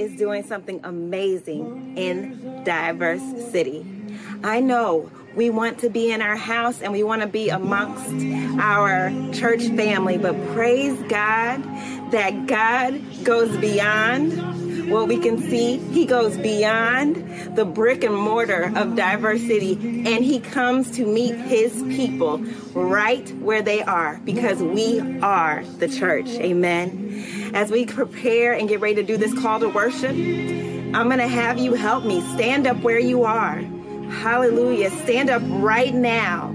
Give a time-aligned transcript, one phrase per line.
[0.00, 3.84] is doing something amazing in Diverse City.
[4.42, 8.10] I know we want to be in our house and we want to be amongst
[8.58, 11.62] our church family, but praise God
[12.10, 14.32] that God goes beyond
[14.88, 15.78] what we can see.
[15.78, 19.72] He goes beyond the brick and mortar of Diverse City
[20.06, 22.38] and he comes to meet his people
[22.74, 26.28] right where they are because we are the church.
[26.28, 27.52] Amen.
[27.54, 31.28] As we prepare and get ready to do this call to worship, I'm going to
[31.28, 33.56] have you help me stand up where you are.
[34.10, 34.90] Hallelujah.
[35.02, 36.48] Stand up right now.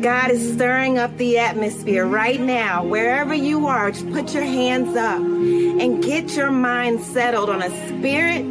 [0.00, 2.84] God is stirring up the atmosphere right now.
[2.84, 7.88] Wherever you are, just put your hands up and get your mind settled on a
[7.88, 8.44] spirit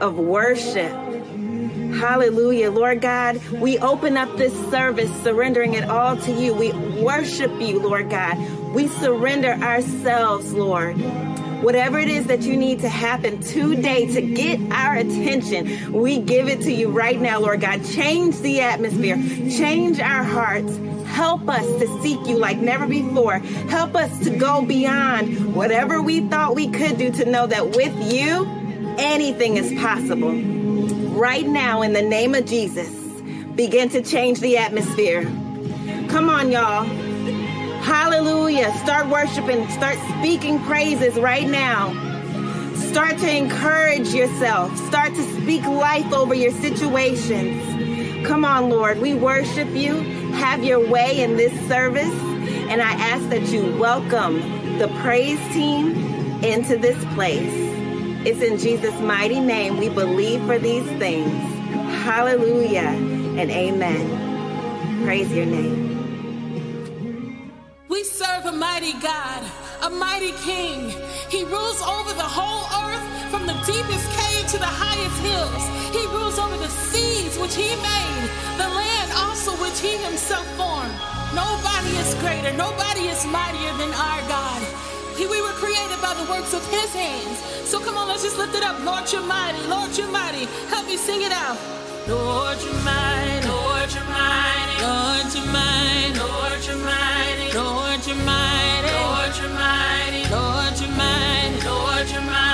[0.00, 0.92] of worship.
[1.98, 2.70] Hallelujah.
[2.70, 6.54] Lord God, we open up this service, surrendering it all to you.
[6.54, 8.36] We worship you, Lord God.
[8.74, 10.96] We surrender ourselves, Lord.
[11.62, 16.48] Whatever it is that you need to happen today to get our attention, we give
[16.48, 17.84] it to you right now, Lord God.
[17.84, 19.16] Change the atmosphere,
[19.48, 20.76] change our hearts.
[21.06, 23.38] Help us to seek you like never before.
[23.68, 28.12] Help us to go beyond whatever we thought we could do to know that with
[28.12, 28.44] you,
[28.98, 30.32] anything is possible.
[31.12, 32.90] Right now, in the name of Jesus,
[33.54, 35.22] begin to change the atmosphere.
[36.08, 36.88] Come on, y'all.
[37.82, 38.72] Hallelujah.
[38.78, 41.92] Start worshiping, start speaking praises right now.
[42.74, 44.76] Start to encourage yourself.
[44.86, 48.26] Start to speak life over your situations.
[48.26, 49.00] Come on, Lord.
[49.00, 49.96] We worship you.
[50.32, 52.12] Have your way in this service.
[52.70, 55.96] And I ask that you welcome the praise team
[56.44, 57.52] into this place.
[58.24, 61.32] It's in Jesus' mighty name we believe for these things.
[62.04, 65.04] Hallelujah and amen.
[65.04, 65.91] Praise your name.
[67.92, 69.44] We serve a mighty God,
[69.82, 70.96] a mighty King.
[71.28, 75.62] He rules over the whole earth from the deepest cave to the highest hills.
[75.92, 78.24] He rules over the seas which He made,
[78.56, 80.96] the land also which He Himself formed.
[81.36, 84.60] Nobody is greater, nobody is mightier than our God.
[85.20, 87.44] He, we were created by the works of His hands.
[87.68, 88.80] So come on, let's just lift it up.
[88.88, 89.60] Lord, you're mighty.
[89.68, 90.48] Lord, you're mighty.
[90.72, 91.60] Help me sing it out.
[92.08, 93.44] Lord, you're mighty.
[93.52, 94.61] Lord, you're mighty.
[94.82, 96.18] Lord, you're mighty.
[96.18, 97.52] Lord, you're mighty.
[97.56, 98.90] Lord, you're mighty.
[98.98, 100.22] Lord, you're mighty.
[100.34, 101.66] Lord, you're mighty.
[101.66, 102.51] Lord, you're mighty.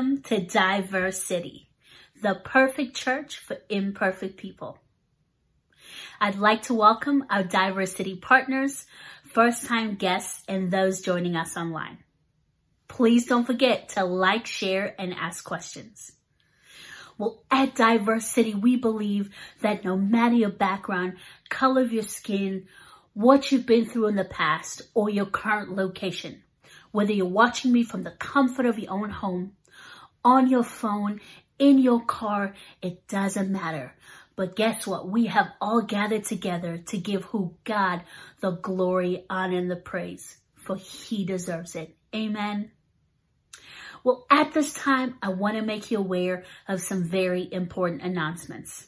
[0.00, 1.68] Welcome to Diverse City,
[2.22, 4.78] the perfect church for imperfect people.
[6.18, 8.86] I'd like to welcome our Diverse City partners,
[9.24, 11.98] first time guests, and those joining us online.
[12.88, 16.12] Please don't forget to like, share, and ask questions.
[17.18, 19.28] Well, at Diverse City, we believe
[19.60, 21.18] that no matter your background,
[21.50, 22.68] color of your skin,
[23.12, 26.42] what you've been through in the past, or your current location,
[26.90, 29.52] whether you're watching me from the comfort of your own home,
[30.24, 31.20] on your phone,
[31.58, 33.94] in your car, it doesn't matter.
[34.36, 35.08] But guess what?
[35.08, 38.02] We have all gathered together to give who God
[38.40, 41.94] the glory, honor, and the praise, for he deserves it.
[42.14, 42.70] Amen.
[44.02, 48.86] Well, at this time, I want to make you aware of some very important announcements.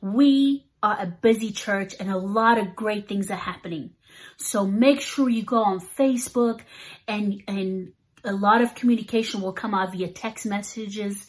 [0.00, 3.90] We are a busy church and a lot of great things are happening.
[4.36, 6.60] So make sure you go on Facebook
[7.06, 7.92] and, and
[8.24, 11.26] a lot of communication will come out via text messages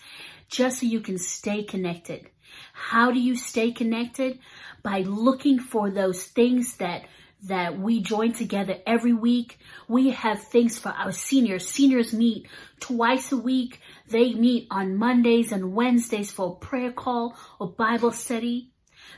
[0.47, 2.29] just so you can stay connected.
[2.73, 4.39] How do you stay connected?
[4.81, 7.05] By looking for those things that
[7.43, 9.59] that we join together every week.
[9.87, 11.67] We have things for our seniors.
[11.67, 12.47] Seniors meet
[12.79, 13.81] twice a week.
[14.07, 18.71] They meet on Mondays and Wednesdays for a prayer call or Bible study.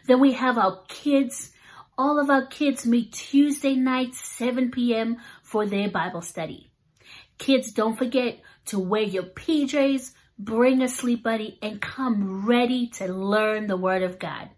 [0.07, 1.51] Then we have our kids.
[1.97, 5.17] All of our kids meet Tuesday nights, 7 p.m.
[5.41, 6.69] for their Bible study.
[7.37, 13.07] Kids, don't forget to wear your PJs, bring a sleep buddy, and come ready to
[13.07, 14.49] learn the Word of God.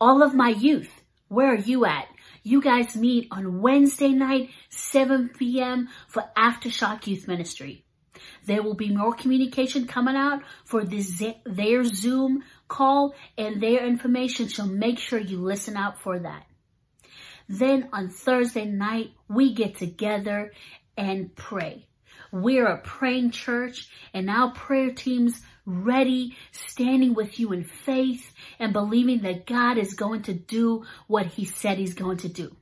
[0.00, 0.90] All of my youth,
[1.28, 2.06] where are you at?
[2.42, 5.88] You guys meet on Wednesday night, 7 p.m.
[6.06, 7.84] for Aftershock Youth Ministry.
[8.44, 14.48] There will be more communication coming out for this, their Zoom call and their information,
[14.48, 16.44] so make sure you listen out for that.
[17.48, 20.52] Then on Thursday night, we get together
[20.96, 21.86] and pray.
[22.32, 28.72] We're a praying church and our prayer teams ready, standing with you in faith and
[28.72, 32.54] believing that God is going to do what he said he's going to do.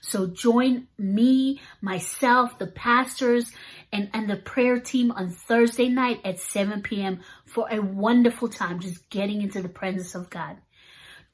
[0.00, 3.50] So join me, myself, the pastors,
[3.92, 7.20] and, and the prayer team on Thursday night at 7 p.m.
[7.46, 10.58] for a wonderful time just getting into the presence of God.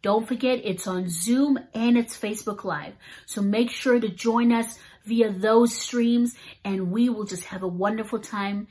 [0.02, 2.92] Don't forget, it's on Zoom and it's Facebook Live.
[3.24, 6.34] So make sure to join us via those streams
[6.64, 8.68] and we will just have a wonderful time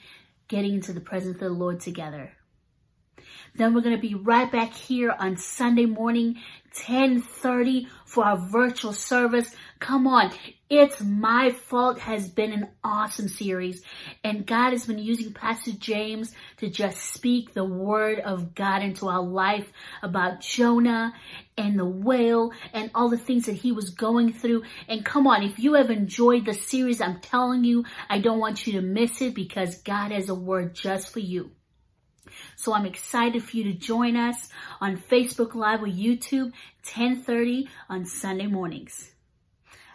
[0.48, 2.32] getting into the presence of the Lord together.
[3.56, 6.36] Then we're going to be right back here on Sunday morning,
[6.74, 9.54] 1030 for our virtual service.
[9.80, 10.32] Come on.
[10.70, 13.84] It's My Fault has been an awesome series
[14.24, 19.10] and God has been using Pastor James to just speak the word of God into
[19.10, 19.68] our life
[20.02, 21.14] about Jonah
[21.58, 24.64] and the whale and all the things that he was going through.
[24.88, 28.66] And come on, if you have enjoyed the series, I'm telling you, I don't want
[28.66, 31.52] you to miss it because God has a word just for you.
[32.56, 34.50] So I'm excited for you to join us
[34.82, 39.12] on Facebook Live or YouTube, 1030 on Sunday mornings.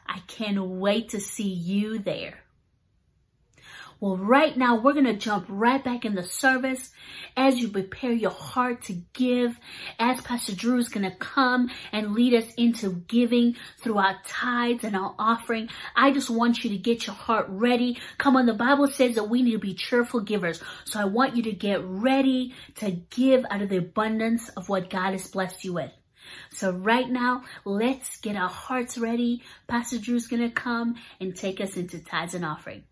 [0.07, 2.40] I can't wait to see you there.
[4.01, 6.91] Well, right now we're going to jump right back in the service
[7.37, 9.59] as you prepare your heart to give,
[9.99, 14.85] as Pastor Drew is going to come and lead us into giving through our tithes
[14.85, 15.69] and our offering.
[15.95, 17.99] I just want you to get your heart ready.
[18.17, 20.63] Come on, the Bible says that we need to be cheerful givers.
[20.87, 24.89] So I want you to get ready to give out of the abundance of what
[24.89, 25.93] God has blessed you with.
[26.53, 29.43] So right now, let's get our hearts ready.
[29.67, 32.85] Pastor Drew's going to come and take us into tithes and offering.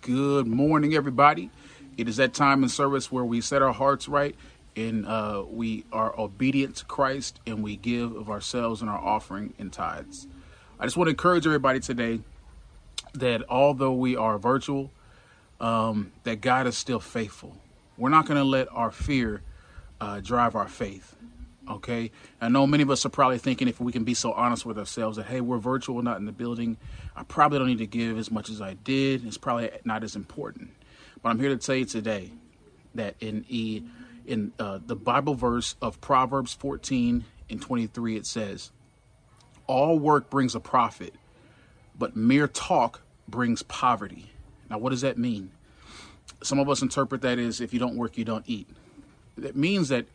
[0.00, 1.50] Good morning, everybody.
[1.96, 4.36] It is that time in service where we set our hearts right
[4.76, 9.54] and uh, we are obedient to Christ and we give of ourselves and our offering
[9.58, 10.28] in tithes.
[10.78, 12.20] I just want to encourage everybody today
[13.14, 14.92] that although we are virtual,
[15.60, 17.56] um, that God is still faithful.
[17.96, 19.42] We're not going to let our fear
[20.00, 21.16] uh, drive our faith.
[21.68, 22.10] Okay.
[22.40, 24.78] I know many of us are probably thinking if we can be so honest with
[24.78, 26.78] ourselves that, hey, we're virtual, not in the building.
[27.14, 29.26] I probably don't need to give as much as I did.
[29.26, 30.70] It's probably not as important.
[31.22, 32.32] But I'm here to tell you today
[32.94, 33.82] that in e,
[34.26, 38.70] in uh, the Bible verse of Proverbs 14 and 23, it says,
[39.66, 41.14] All work brings a profit,
[41.98, 44.30] but mere talk brings poverty.
[44.70, 45.50] Now, what does that mean?
[46.42, 48.68] Some of us interpret that as if you don't work, you don't eat.
[49.36, 50.06] That means that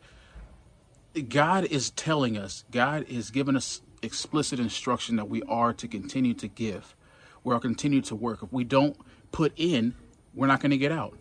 [1.22, 6.34] God is telling us, God is giving us explicit instruction that we are to continue
[6.34, 6.94] to give.
[7.42, 8.42] We're to continue to work.
[8.42, 8.96] If we don't
[9.32, 9.94] put in,
[10.34, 11.18] we're not going to get out.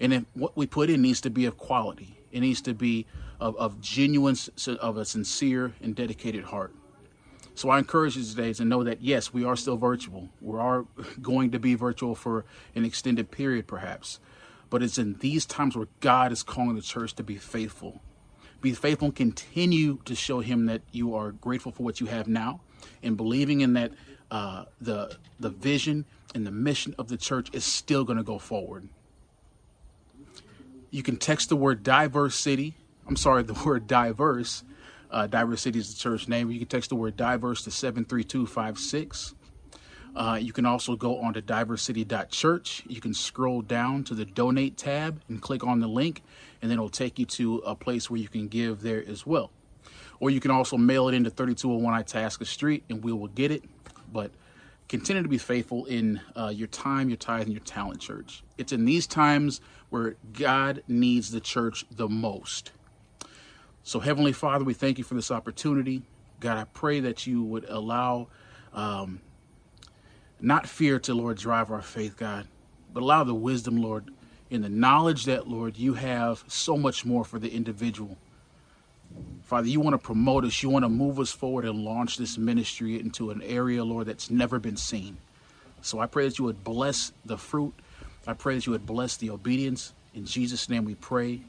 [0.00, 3.06] And if what we put in needs to be of quality, it needs to be
[3.40, 4.36] of, of genuine,
[4.80, 6.74] of a sincere and dedicated heart.
[7.54, 10.28] So I encourage you today to know that yes, we are still virtual.
[10.40, 10.86] We are
[11.22, 14.18] going to be virtual for an extended period, perhaps.
[14.70, 18.00] But it's in these times where God is calling the church to be faithful.
[18.64, 22.26] Be faithful and continue to show Him that you are grateful for what you have
[22.26, 22.62] now
[23.02, 23.92] and believing in that
[24.30, 28.38] uh, the the vision and the mission of the church is still going to go
[28.38, 28.88] forward.
[30.90, 32.72] You can text the word diverse city.
[33.06, 34.64] I'm sorry, the word diverse.
[35.10, 36.50] Uh, diverse city is the church name.
[36.50, 39.34] You can text the word diverse to 73256.
[40.16, 42.84] Uh, you can also go on to diversity.church.
[42.86, 46.22] You can scroll down to the donate tab and click on the link,
[46.62, 49.50] and then it'll take you to a place where you can give there as well.
[50.20, 53.64] Or you can also mail it into 3201 Itasca Street, and we will get it.
[54.12, 54.30] But
[54.88, 58.44] continue to be faithful in uh, your time, your tithe, and your talent, church.
[58.56, 62.70] It's in these times where God needs the church the most.
[63.82, 66.02] So, Heavenly Father, we thank you for this opportunity.
[66.38, 68.28] God, I pray that you would allow
[68.72, 69.20] um,
[70.44, 72.46] not fear to, Lord, drive our faith, God,
[72.92, 74.10] but allow the wisdom, Lord,
[74.50, 78.16] in the knowledge that, Lord, you have so much more for the individual.
[79.42, 80.62] Father, you want to promote us.
[80.62, 84.30] You want to move us forward and launch this ministry into an area, Lord, that's
[84.30, 85.16] never been seen.
[85.82, 87.74] So I pray that you would bless the fruit.
[88.26, 89.92] I pray that you would bless the obedience.
[90.14, 91.40] In Jesus' name we pray.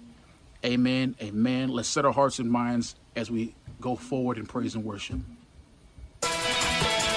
[0.63, 1.15] Amen.
[1.21, 1.69] Amen.
[1.69, 5.19] Let's set our hearts and minds as we go forward in praise and worship.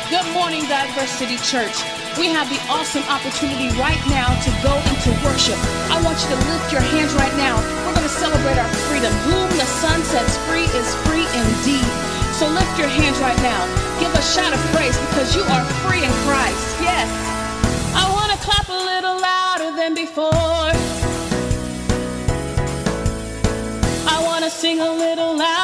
[0.09, 1.85] Good morning, Diverse City Church.
[2.17, 5.61] We have the awesome opportunity right now to go into worship.
[5.93, 7.61] I want you to lift your hands right now.
[7.85, 9.12] We're going to celebrate our freedom.
[9.29, 11.85] Whom the Son sets free is free indeed.
[12.41, 13.61] So lift your hands right now.
[14.00, 16.57] Give a shout of praise because you are free in Christ.
[16.81, 17.05] Yes.
[17.93, 20.73] I want to clap a little louder than before.
[24.09, 25.58] I want to sing a little louder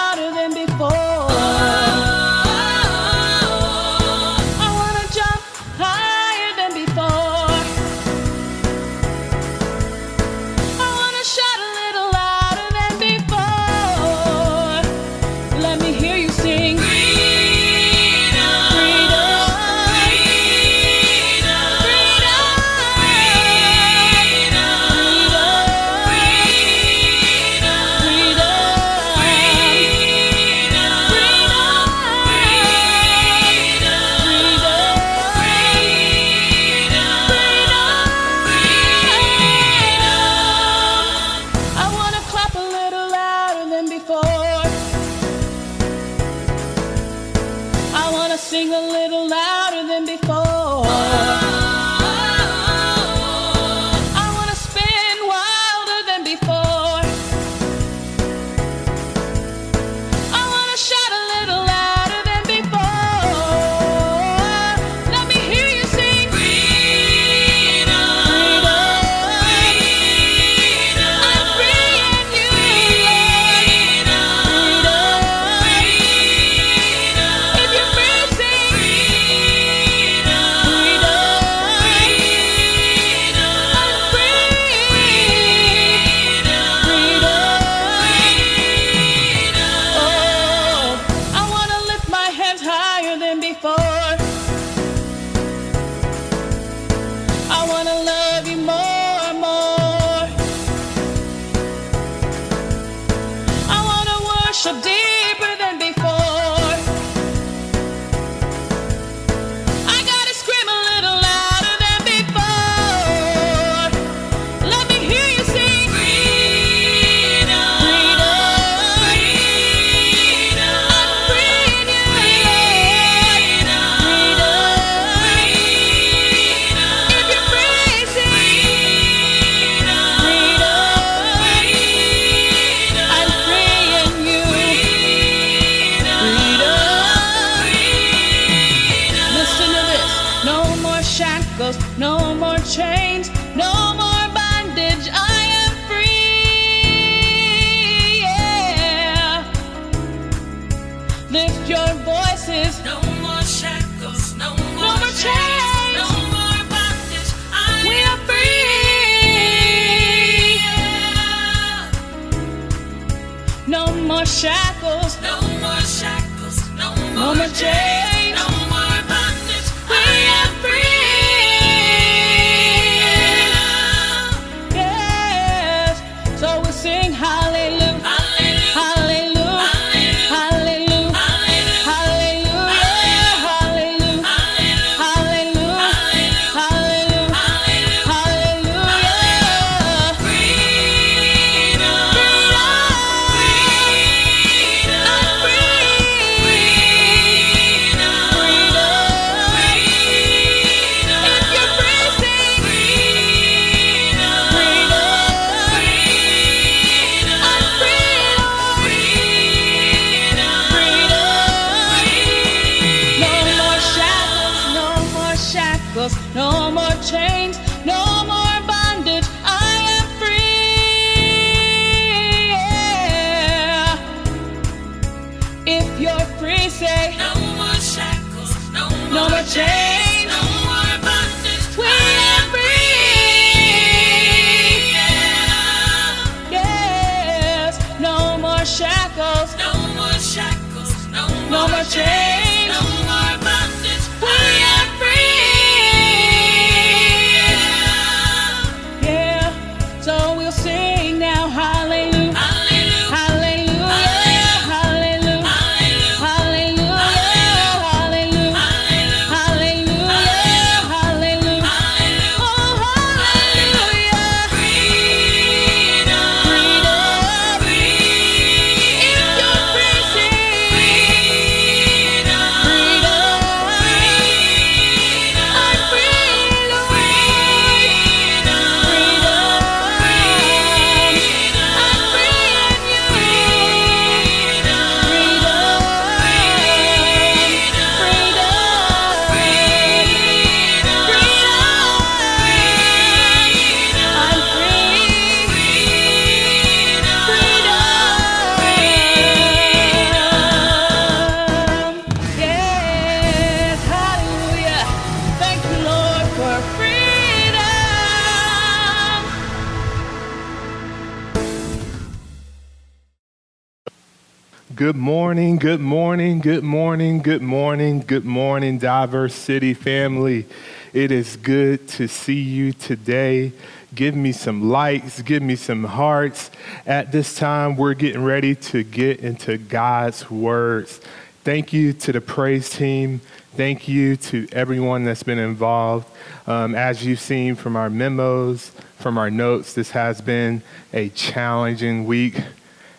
[316.74, 320.44] morning, good morning, good morning, Diverse City family.
[320.92, 323.52] It is good to see you today.
[323.94, 326.50] Give me some likes, give me some hearts.
[326.84, 331.00] At this time, we're getting ready to get into God's words.
[331.44, 333.20] Thank you to the praise team.
[333.52, 336.08] Thank you to everyone that's been involved.
[336.48, 340.60] Um, as you've seen from our memos, from our notes, this has been
[340.92, 342.42] a challenging week.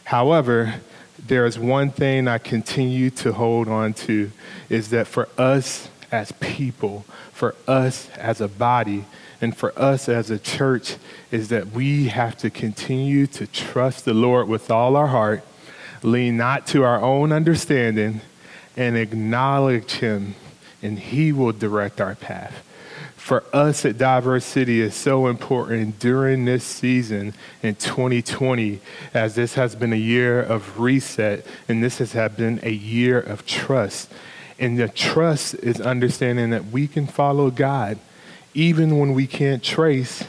[0.05, 0.75] However,
[1.27, 4.31] there is one thing I continue to hold on to
[4.69, 9.05] is that for us as people, for us as a body,
[9.41, 10.95] and for us as a church,
[11.31, 15.43] is that we have to continue to trust the Lord with all our heart,
[16.03, 18.21] lean not to our own understanding,
[18.77, 20.35] and acknowledge Him,
[20.81, 22.64] and He will direct our path
[23.25, 27.33] for us at Diverse City is so important during this season
[27.63, 28.79] in 2020,
[29.15, 33.43] as this has been a year of reset and this has been a year of
[33.47, 34.11] trust.
[34.59, 37.97] And the trust is understanding that we can follow God
[38.53, 40.23] even when we can't trace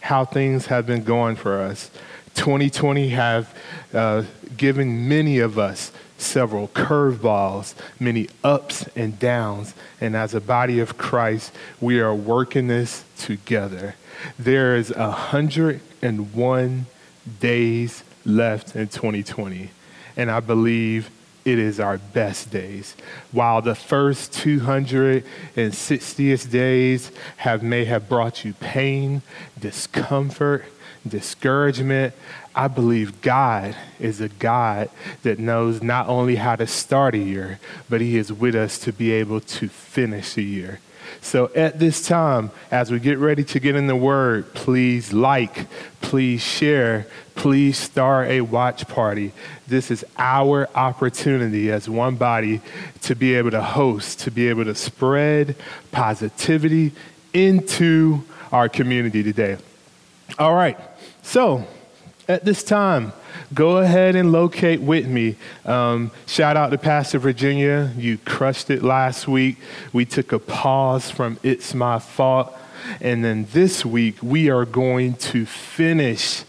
[0.00, 1.90] how things have been going for us.
[2.36, 3.54] 2020 have
[3.92, 4.22] uh,
[4.56, 9.74] given many of us several curveballs, many ups and downs.
[10.00, 13.94] And as a body of Christ, we are working this together.
[14.38, 16.86] There is 101
[17.40, 19.70] days left in 2020.
[20.16, 21.10] And I believe
[21.44, 22.94] it is our best days.
[23.32, 29.22] While the first 260th days have may have brought you pain,
[29.58, 30.64] discomfort,
[31.06, 32.14] discouragement,
[32.58, 34.90] I believe God is a God
[35.22, 38.92] that knows not only how to start a year, but He is with us to
[38.92, 40.80] be able to finish a year.
[41.20, 45.66] So at this time, as we get ready to get in the Word, please like,
[46.00, 49.30] please share, please start a watch party.
[49.68, 52.60] This is our opportunity as one body
[53.02, 55.54] to be able to host, to be able to spread
[55.92, 56.90] positivity
[57.32, 59.58] into our community today.
[60.40, 60.76] All right,
[61.22, 61.64] so
[62.28, 63.12] at this time,
[63.54, 65.36] go ahead and locate with me.
[65.64, 67.90] Um, shout out to Pastor Virginia.
[67.96, 69.56] You crushed it last week.
[69.94, 72.54] We took a pause from It's My Fault.
[73.00, 76.44] And then this week, we are going to finish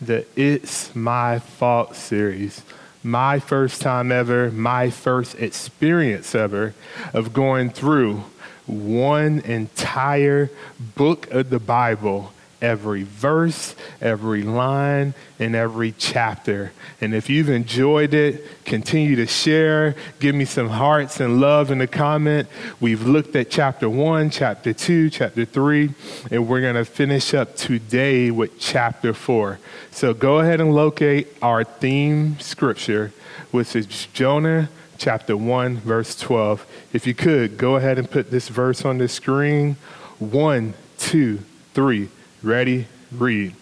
[0.00, 2.62] the It's My Fault series.
[3.02, 6.74] My first time ever, my first experience ever
[7.12, 8.22] of going through
[8.66, 10.48] one entire
[10.94, 16.72] book of the Bible every verse, every line, and every chapter.
[17.00, 19.94] And if you've enjoyed it, continue to share.
[20.20, 22.48] Give me some hearts and love in the comment.
[22.80, 25.94] We've looked at chapter one, chapter two, chapter three,
[26.30, 29.58] and we're going to finish up today with chapter four.
[29.90, 33.12] So go ahead and locate our theme scripture,
[33.50, 36.66] which is Jonah chapter 1, verse 12.
[36.92, 39.76] If you could, go ahead and put this verse on the screen.
[40.18, 41.40] One, two,
[41.74, 42.08] three.
[42.44, 42.86] Ready?
[43.10, 43.54] Read.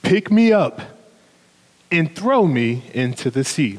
[0.00, 0.80] Pick me up
[1.90, 3.78] and throw me into the sea.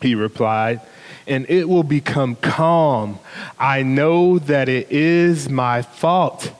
[0.00, 0.80] He replied,
[1.26, 3.18] and it will become calm.
[3.58, 6.50] I know that it is my fault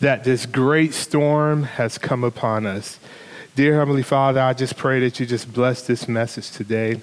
[0.00, 2.98] that this great storm has come upon us.
[3.54, 7.00] Dear Heavenly Father, I just pray that you just bless this message today.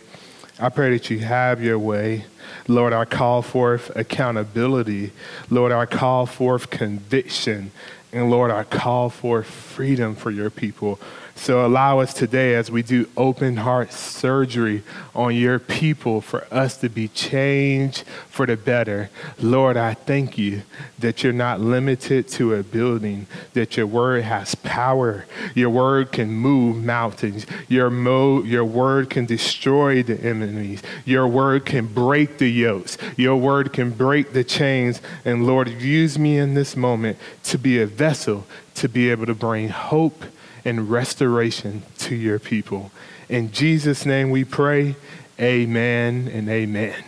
[0.59, 2.25] I pray that you have your way.
[2.67, 5.11] Lord, I call forth accountability.
[5.49, 7.71] Lord, I call forth conviction.
[8.11, 10.99] And Lord, I call for freedom for your people.
[11.37, 16.77] So allow us today, as we do open heart surgery on your people, for us
[16.77, 19.09] to be changed for the better.
[19.39, 20.61] Lord, I thank you
[20.97, 25.25] that you're not limited to a building, that your word has power.
[25.53, 27.45] Your word can move mountains.
[27.67, 30.81] Your, mo- your word can destroy the enemies.
[31.03, 32.97] Your word can break the yokes.
[33.17, 35.01] Your word can break the chains.
[35.25, 39.33] And Lord, use me in this moment to be a vessel to be able to
[39.33, 40.23] bring hope
[40.63, 42.91] and restoration to your people.
[43.29, 44.95] In Jesus' name we pray,
[45.39, 47.03] amen and amen.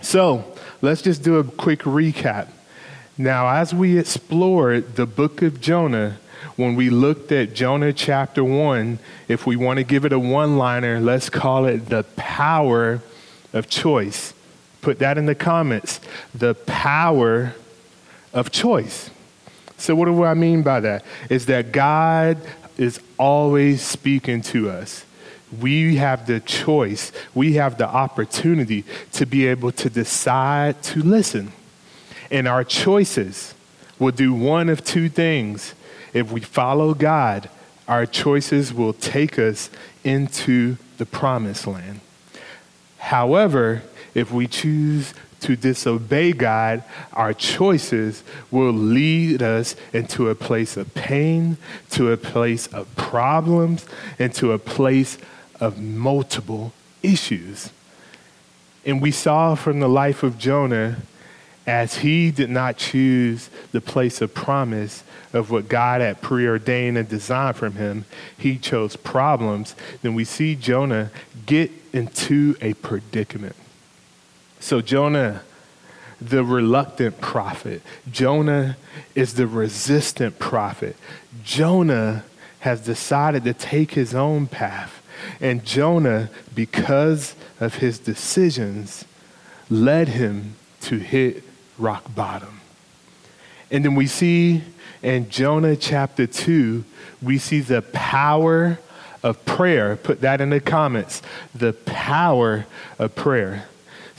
[0.00, 0.44] So
[0.80, 2.48] let's just do a quick recap.
[3.16, 6.18] Now, as we explored the book of Jonah,
[6.56, 10.58] when we looked at Jonah chapter 1, if we want to give it a one
[10.58, 13.00] liner, let's call it the power
[13.52, 14.34] of choice.
[14.80, 16.00] Put that in the comments.
[16.34, 17.54] The power
[18.32, 19.10] of choice.
[19.82, 21.04] So, what do I mean by that?
[21.28, 22.38] Is that God
[22.78, 25.04] is always speaking to us.
[25.60, 31.52] We have the choice, we have the opportunity to be able to decide to listen.
[32.30, 33.54] And our choices
[33.98, 35.74] will do one of two things.
[36.14, 37.50] If we follow God,
[37.88, 39.68] our choices will take us
[40.04, 42.00] into the promised land.
[42.98, 43.82] However,
[44.14, 50.92] if we choose to disobey God, our choices will lead us into a place of
[50.94, 51.56] pain,
[51.90, 53.86] to a place of problems,
[54.18, 55.18] and to a place
[55.60, 57.70] of multiple issues.
[58.84, 60.98] And we saw from the life of Jonah,
[61.66, 67.08] as he did not choose the place of promise of what God had preordained and
[67.08, 68.04] designed from him,
[68.36, 69.76] he chose problems.
[70.02, 71.10] Then we see Jonah
[71.46, 73.54] get into a predicament.
[74.62, 75.42] So, Jonah,
[76.20, 78.76] the reluctant prophet, Jonah
[79.12, 80.94] is the resistant prophet.
[81.42, 82.24] Jonah
[82.60, 85.02] has decided to take his own path.
[85.40, 89.04] And Jonah, because of his decisions,
[89.68, 91.42] led him to hit
[91.76, 92.60] rock bottom.
[93.68, 94.62] And then we see
[95.02, 96.84] in Jonah chapter 2,
[97.20, 98.78] we see the power
[99.24, 99.96] of prayer.
[99.96, 101.20] Put that in the comments.
[101.52, 102.64] The power
[103.00, 103.66] of prayer.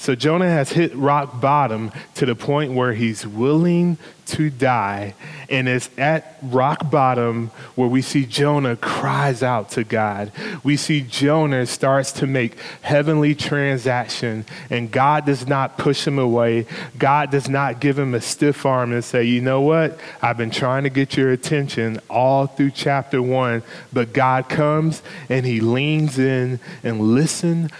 [0.04, 5.16] So Jonah has hit rock bottom to the point where he's willing to die.
[5.50, 10.34] And it's at rock bottom where we see Jonah cries out to God.
[10.62, 16.66] We see Jonah starts to make heavenly transaction and God does not push him away.
[16.98, 19.98] God does not give him a stiff arm and say, you know what?
[20.22, 23.64] I've been trying to get your attention all through chapter one.
[23.94, 27.72] But God comes and he leans in and listens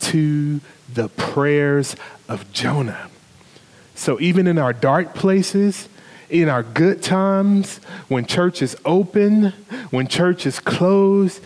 [0.00, 0.60] to
[0.94, 1.96] the prayers
[2.28, 3.08] of Jonah.
[3.94, 5.88] So even in our dark places,
[6.28, 7.78] in our good times,
[8.08, 9.52] when church is open,
[9.90, 11.42] when church is closed,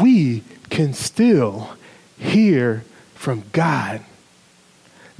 [0.00, 1.70] we can still
[2.18, 4.04] hear from God.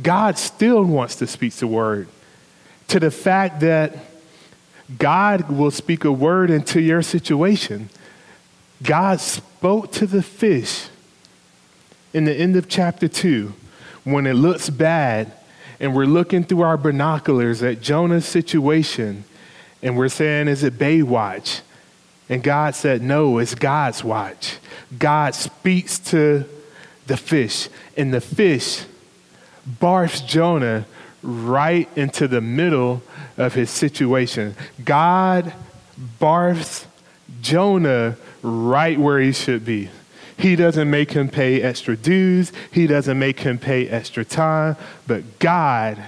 [0.02, 2.08] God still wants to speak the word
[2.88, 3.96] to the fact that
[4.98, 7.90] God will speak a word into your situation.
[8.82, 10.88] God spoke to the fish
[12.12, 13.52] in the end of chapter 2,
[14.04, 15.32] when it looks bad
[15.80, 19.24] and we're looking through our binoculars at Jonah's situation
[19.82, 21.60] and we're saying, Is it Baywatch?
[22.28, 24.58] And God said, No, it's God's watch.
[24.98, 26.44] God speaks to
[27.06, 28.84] the fish, and the fish
[29.80, 30.86] barfs Jonah
[31.22, 33.02] right into the middle
[33.36, 34.54] of his situation.
[34.84, 35.52] God
[36.20, 36.84] barfs
[37.40, 39.90] Jonah right where he should be.
[40.38, 45.38] He doesn't make him pay extra dues, he doesn't make him pay extra time, but
[45.38, 45.98] God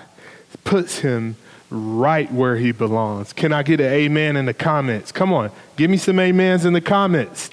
[0.64, 1.36] puts him
[1.70, 3.32] right where he belongs.
[3.32, 5.12] Can I get an amen in the comments?
[5.12, 7.50] Come on, give me some amens in the comments.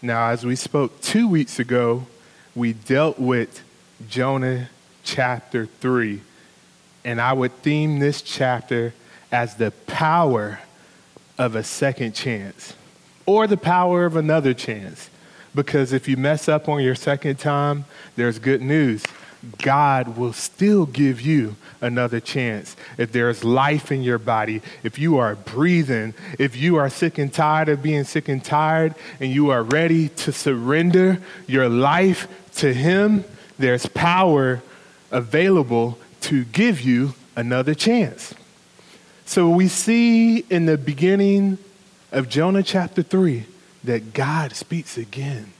[0.00, 2.06] Now, as we spoke two weeks ago,
[2.54, 3.62] we dealt with
[4.08, 4.68] Jonah
[5.04, 6.20] chapter 3.
[7.04, 8.94] And I would theme this chapter
[9.30, 10.60] as the power
[11.38, 12.74] of a second chance
[13.26, 15.08] or the power of another chance.
[15.54, 17.84] Because if you mess up on your second time,
[18.16, 19.04] there's good news.
[19.58, 22.76] God will still give you another chance.
[22.96, 27.32] If there's life in your body, if you are breathing, if you are sick and
[27.32, 32.72] tired of being sick and tired, and you are ready to surrender your life to
[32.72, 33.24] Him,
[33.58, 34.62] there's power
[35.10, 38.34] available to give you another chance.
[39.24, 41.58] So we see in the beginning
[42.12, 43.46] of Jonah chapter 3
[43.84, 45.52] that God speaks again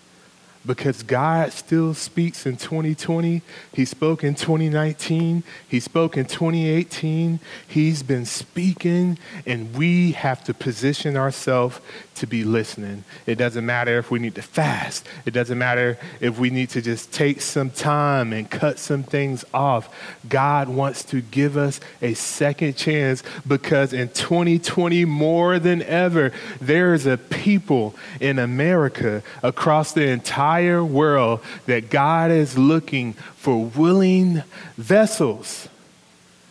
[0.64, 3.42] because God still speaks in 2020.
[3.72, 5.42] He spoke in 2019.
[5.68, 7.40] He spoke in 2018.
[7.66, 11.80] He's been speaking, and we have to position ourselves
[12.16, 13.04] to be listening.
[13.26, 16.82] It doesn't matter if we need to fast, it doesn't matter if we need to
[16.82, 19.88] just take some time and cut some things off.
[20.28, 26.94] God wants to give us a second chance because in 2020, more than ever, there
[26.94, 34.42] is a people in America across the entire world that God is looking for willing
[34.76, 35.68] vessels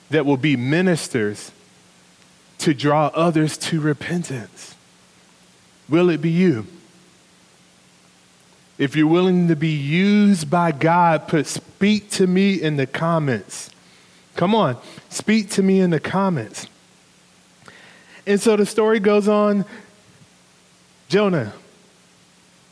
[0.09, 1.51] that will be ministers
[2.59, 4.70] to draw others to repentance.
[5.91, 6.65] Will it be you?
[8.77, 13.69] If you're willing to be used by God, put speak to me in the comments.
[14.37, 14.77] Come on,
[15.09, 16.67] speak to me in the comments.
[18.25, 19.65] And so the story goes on.
[21.09, 21.51] Jonah,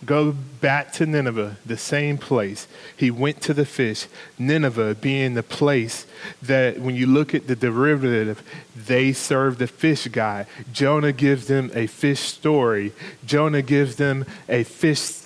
[0.06, 0.32] Go
[0.62, 2.68] back to Nineveh, the same place.
[2.96, 4.08] He went to the fish,
[4.38, 6.06] Nineveh being the place
[6.42, 8.42] that when you look at the derivative,
[8.76, 10.46] they serve the fish guy.
[10.72, 12.94] Jonah gives them a fish story,
[13.26, 15.20] Jonah gives them a fish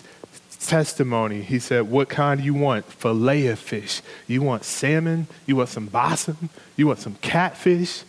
[0.60, 1.42] testimony.
[1.42, 2.86] He said, What kind do you want?
[2.86, 4.02] Filet of fish.
[4.28, 5.28] You want salmon?
[5.46, 6.50] You want some bossum?
[6.76, 8.04] You want some catfish?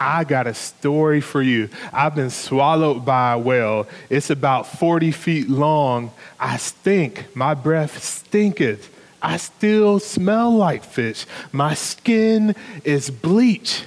[0.00, 1.68] I got a story for you.
[1.92, 3.86] I've been swallowed by a whale.
[4.08, 6.10] It's about 40 feet long.
[6.38, 7.36] I stink.
[7.36, 8.90] My breath stinketh
[9.22, 11.26] I still smell like fish.
[11.52, 13.84] My skin is bleach.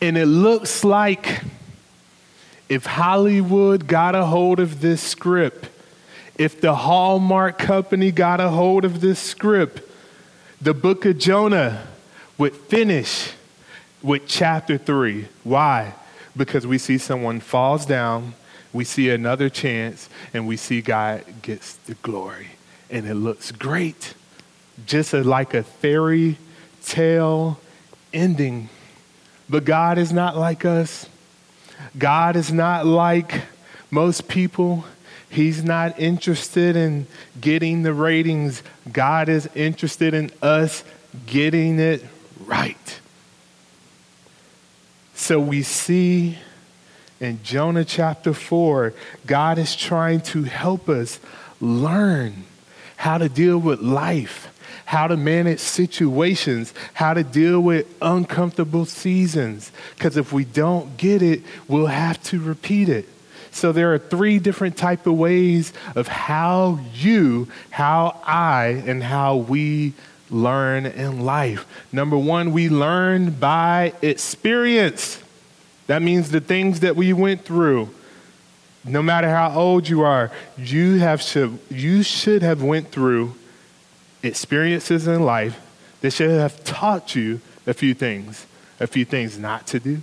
[0.00, 1.42] And it looks like
[2.68, 5.68] if Hollywood got a hold of this script,
[6.36, 9.80] if the Hallmark company got a hold of this script,
[10.60, 11.86] the book of Jonah
[12.38, 13.32] would finish
[14.04, 15.26] with chapter three.
[15.42, 15.94] Why?
[16.36, 18.34] Because we see someone falls down,
[18.72, 22.48] we see another chance, and we see God gets the glory.
[22.90, 24.14] And it looks great.
[24.86, 26.36] Just a, like a fairy
[26.84, 27.58] tale
[28.12, 28.68] ending.
[29.48, 31.08] But God is not like us.
[31.96, 33.42] God is not like
[33.90, 34.84] most people.
[35.30, 37.06] He's not interested in
[37.40, 38.62] getting the ratings.
[38.92, 40.84] God is interested in us
[41.26, 42.04] getting it
[42.44, 43.00] right.
[45.14, 46.38] So we see
[47.20, 48.92] in Jonah chapter 4,
[49.26, 51.20] God is trying to help us
[51.60, 52.44] learn
[52.96, 54.48] how to deal with life,
[54.86, 59.70] how to manage situations, how to deal with uncomfortable seasons.
[59.94, 63.08] Because if we don't get it, we'll have to repeat it.
[63.52, 69.36] So there are three different type of ways of how you, how I, and how
[69.36, 69.94] we
[70.34, 71.66] learn in life.
[71.92, 75.22] Number one, we learn by experience.
[75.86, 77.90] That means the things that we went through.
[78.84, 83.34] No matter how old you are, you have should, you should have went through
[84.22, 85.60] experiences in life
[86.00, 88.46] that should have taught you a few things,
[88.80, 90.02] a few things not to do,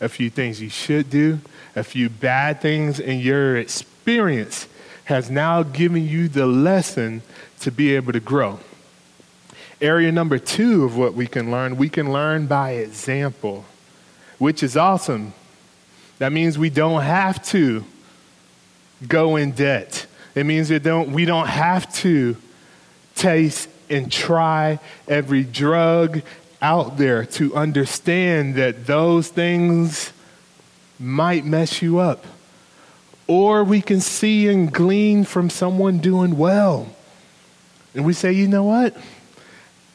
[0.00, 1.40] a few things you should do,
[1.76, 4.66] a few bad things in your experience
[5.04, 7.22] has now given you the lesson
[7.60, 8.58] to be able to grow.
[9.82, 13.64] Area number two of what we can learn, we can learn by example,
[14.38, 15.34] which is awesome.
[16.18, 17.84] That means we don't have to
[19.08, 20.06] go in debt.
[20.36, 22.36] It means we don't, we don't have to
[23.16, 26.22] taste and try every drug
[26.62, 30.12] out there to understand that those things
[31.00, 32.24] might mess you up.
[33.26, 36.88] Or we can see and glean from someone doing well.
[37.96, 38.96] And we say, you know what?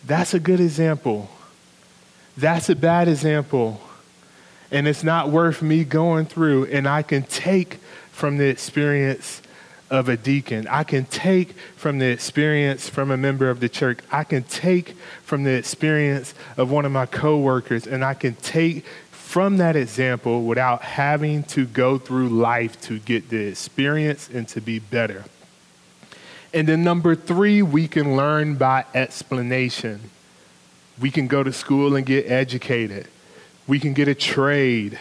[0.07, 1.29] That's a good example.
[2.37, 3.81] That's a bad example.
[4.71, 6.67] And it's not worth me going through.
[6.67, 7.75] And I can take
[8.11, 9.41] from the experience
[9.89, 10.65] of a deacon.
[10.69, 13.99] I can take from the experience from a member of the church.
[14.09, 17.85] I can take from the experience of one of my coworkers.
[17.85, 23.29] And I can take from that example without having to go through life to get
[23.29, 25.25] the experience and to be better.
[26.57, 30.09] And then number three, we can learn by explanation.
[30.99, 33.07] We can go to school and get educated.
[33.67, 34.97] We can get a trade.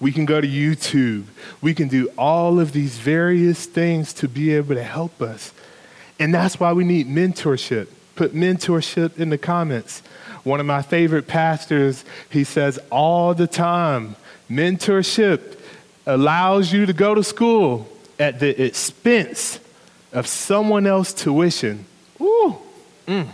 [0.00, 1.24] We can go to YouTube.
[1.60, 5.52] We can do all of these various things to be able to help us.
[6.18, 7.88] And that's why we need mentorship.
[8.16, 10.00] Put mentorship in the comments.
[10.44, 14.16] One of my favorite pastors, he says all the time
[14.50, 15.58] mentorship
[16.06, 17.86] allows you to go to school
[18.18, 19.60] at the expense
[20.14, 21.84] of someone else's tuition.
[22.20, 22.56] Ooh.
[23.06, 23.28] Mm.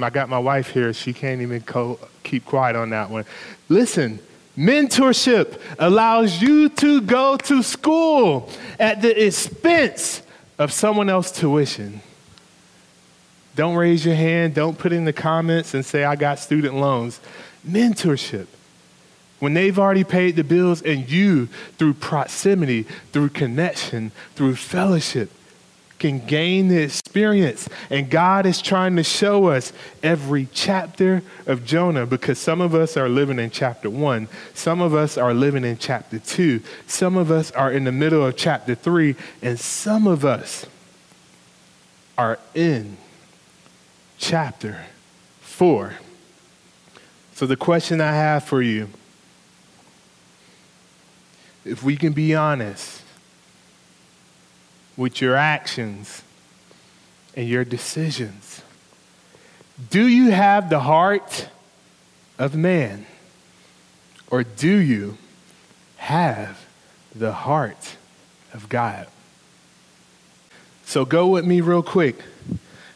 [0.00, 0.92] I got my wife here.
[0.94, 3.26] She can't even co- keep quiet on that one.
[3.68, 4.18] Listen,
[4.56, 8.48] mentorship allows you to go to school
[8.78, 10.22] at the expense
[10.58, 12.00] of someone else's tuition.
[13.56, 14.54] Don't raise your hand.
[14.54, 17.20] Don't put in the comments and say, I got student loans.
[17.68, 18.46] Mentorship.
[19.40, 21.46] When they've already paid the bills and you,
[21.78, 25.30] through proximity, through connection, through fellowship,
[26.00, 27.68] can gain the experience.
[27.90, 29.72] And God is trying to show us
[30.02, 34.94] every chapter of Jonah because some of us are living in chapter one, some of
[34.94, 38.74] us are living in chapter two, some of us are in the middle of chapter
[38.74, 40.66] three, and some of us
[42.18, 42.96] are in
[44.18, 44.84] chapter
[45.40, 45.94] four.
[47.34, 48.88] So, the question I have for you
[51.64, 53.02] if we can be honest,
[54.96, 56.22] with your actions
[57.34, 58.62] and your decisions.
[59.90, 61.48] Do you have the heart
[62.38, 63.06] of man?
[64.30, 65.18] Or do you
[65.96, 66.66] have
[67.14, 67.96] the heart
[68.52, 69.06] of God?
[70.84, 72.22] So go with me real quick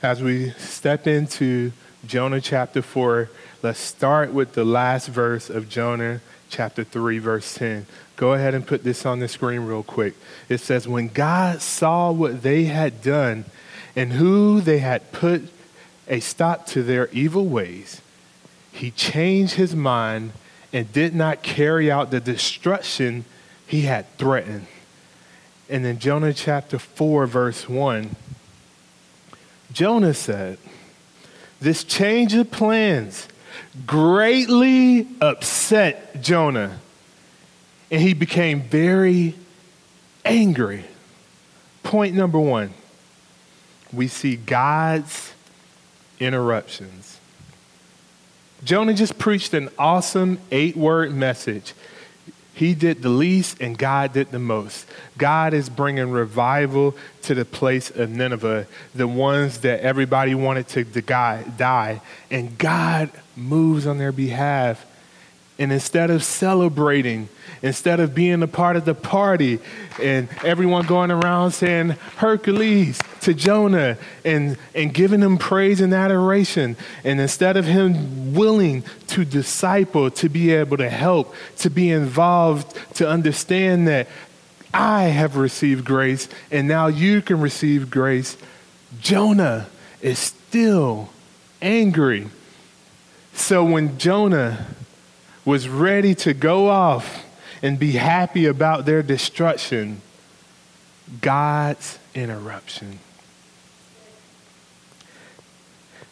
[0.03, 1.73] as we step into
[2.07, 3.31] Jonah chapter 4.
[3.63, 6.21] Let's start with the last verse of Jonah
[6.51, 7.87] chapter 3, verse 10.
[8.17, 10.15] Go ahead and put this on the screen real quick.
[10.49, 13.45] It says, When God saw what they had done
[13.97, 15.43] and who they had put
[16.07, 18.01] a stop to their evil ways,
[18.73, 20.33] he changed his mind
[20.73, 23.25] and did not carry out the destruction
[23.67, 24.67] he had threatened.
[25.69, 28.15] And in Jonah chapter 4, verse 1,
[29.73, 30.59] Jonah said,
[31.61, 33.29] This change of plans
[33.87, 36.81] greatly upset Jonah,
[37.91, 39.35] and he became very
[40.25, 40.85] angry.
[41.83, 42.73] Point number one
[43.93, 45.33] we see God's
[46.19, 47.21] interruptions.
[48.65, 51.75] Jonah just preached an awesome eight word message.
[52.55, 54.87] He did the least and God did the most.
[55.19, 60.85] God is bringing revival to the place of Nineveh, the ones that everybody wanted to
[60.85, 64.87] die, and God moves on their behalf.
[65.59, 67.29] And instead of celebrating,
[67.63, 69.61] instead of being a part of the party
[70.03, 76.77] and everyone going around saying Hercules to Jonah and, and giving him praise and adoration,
[77.05, 82.77] and instead of him willing to disciple, to be able to help, to be involved,
[82.97, 84.09] to understand that
[84.73, 88.37] I have received grace and now you can receive grace,
[89.01, 89.69] Jonah
[90.03, 91.11] is still
[91.63, 92.29] angry.
[93.35, 94.67] So when Jonah
[95.45, 97.25] was ready to go off
[97.63, 100.01] and be happy about their destruction,
[101.21, 102.99] God's interruption.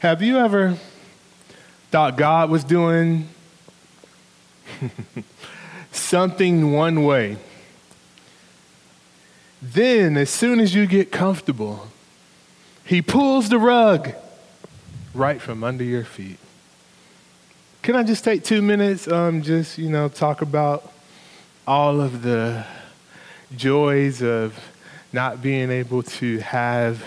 [0.01, 0.77] Have you ever
[1.91, 3.29] thought God was doing
[5.93, 7.37] something one way?
[9.63, 11.87] Then, as soon as you get comfortable,
[12.85, 14.13] He pulls the rug
[15.15, 16.39] right from under your feet.
[17.83, 20.93] Can I just take two minutes, um, just, you know, talk about
[21.67, 22.65] all of the
[23.57, 24.57] joys of
[25.13, 27.03] not being able to have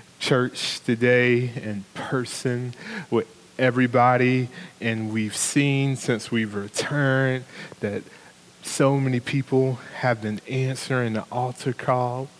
[0.18, 2.72] church today in person
[3.10, 3.28] with
[3.58, 4.48] everybody.
[4.80, 7.44] And we've seen since we've returned
[7.80, 8.02] that
[8.62, 12.30] so many people have been answering the altar call.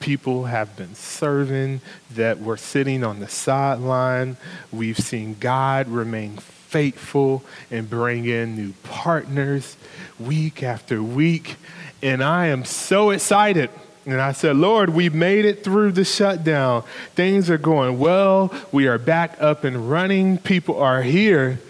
[0.00, 4.38] People have been serving that were sitting on the sideline.
[4.72, 6.38] We've seen God remain
[6.72, 9.76] faithful and bring in new partners
[10.18, 11.56] week after week.
[12.02, 13.68] And I am so excited.
[14.06, 16.82] And I said, Lord, we made it through the shutdown.
[17.14, 18.52] Things are going well.
[18.72, 20.38] We are back up and running.
[20.38, 21.60] People are here.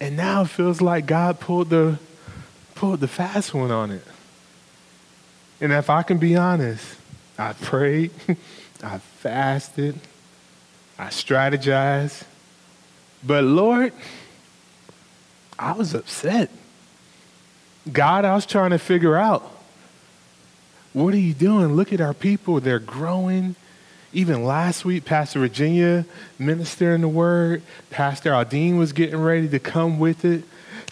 [0.00, 1.98] And now it feels like God pulled the,
[2.74, 4.04] pulled the fast one on it.
[5.60, 6.96] And if I can be honest,
[7.38, 8.10] I prayed,
[8.82, 9.98] I fasted,
[10.98, 12.24] I strategized,
[13.22, 13.92] but Lord,
[15.58, 16.50] I was upset.
[17.90, 19.42] God, I was trying to figure out
[20.92, 21.74] what are you doing?
[21.74, 23.54] Look at our people, they're growing.
[24.12, 26.04] Even last week, Pastor Virginia
[26.36, 27.62] ministering the word.
[27.90, 30.42] Pastor Aldine was getting ready to come with it.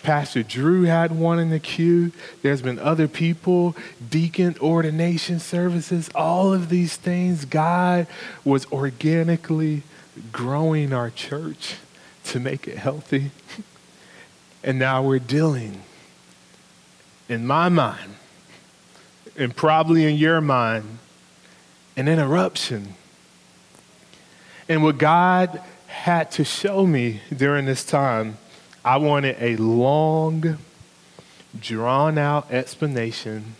[0.05, 2.13] Pastor Drew had one in the queue.
[2.43, 3.75] There's been other people,
[4.09, 7.45] deacon ordination services, all of these things.
[7.45, 8.07] God
[8.45, 9.83] was organically
[10.31, 11.75] growing our church
[12.29, 13.31] to make it healthy.
[14.63, 15.83] And now we're dealing,
[17.29, 18.17] in my mind,
[19.37, 20.99] and probably in your mind,
[21.97, 22.95] an interruption.
[24.69, 28.39] And what God had to show me during this time,
[28.85, 30.59] I wanted a long,
[31.59, 33.55] drawn out explanation.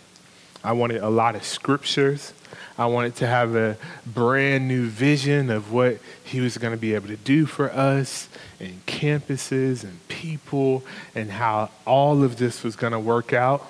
[0.63, 2.33] I wanted a lot of scriptures.
[2.79, 6.95] I wanted to have a brand new vision of what he was going to be
[6.95, 12.77] able to do for us and campuses and people and how all of this was
[12.77, 13.69] going to work out.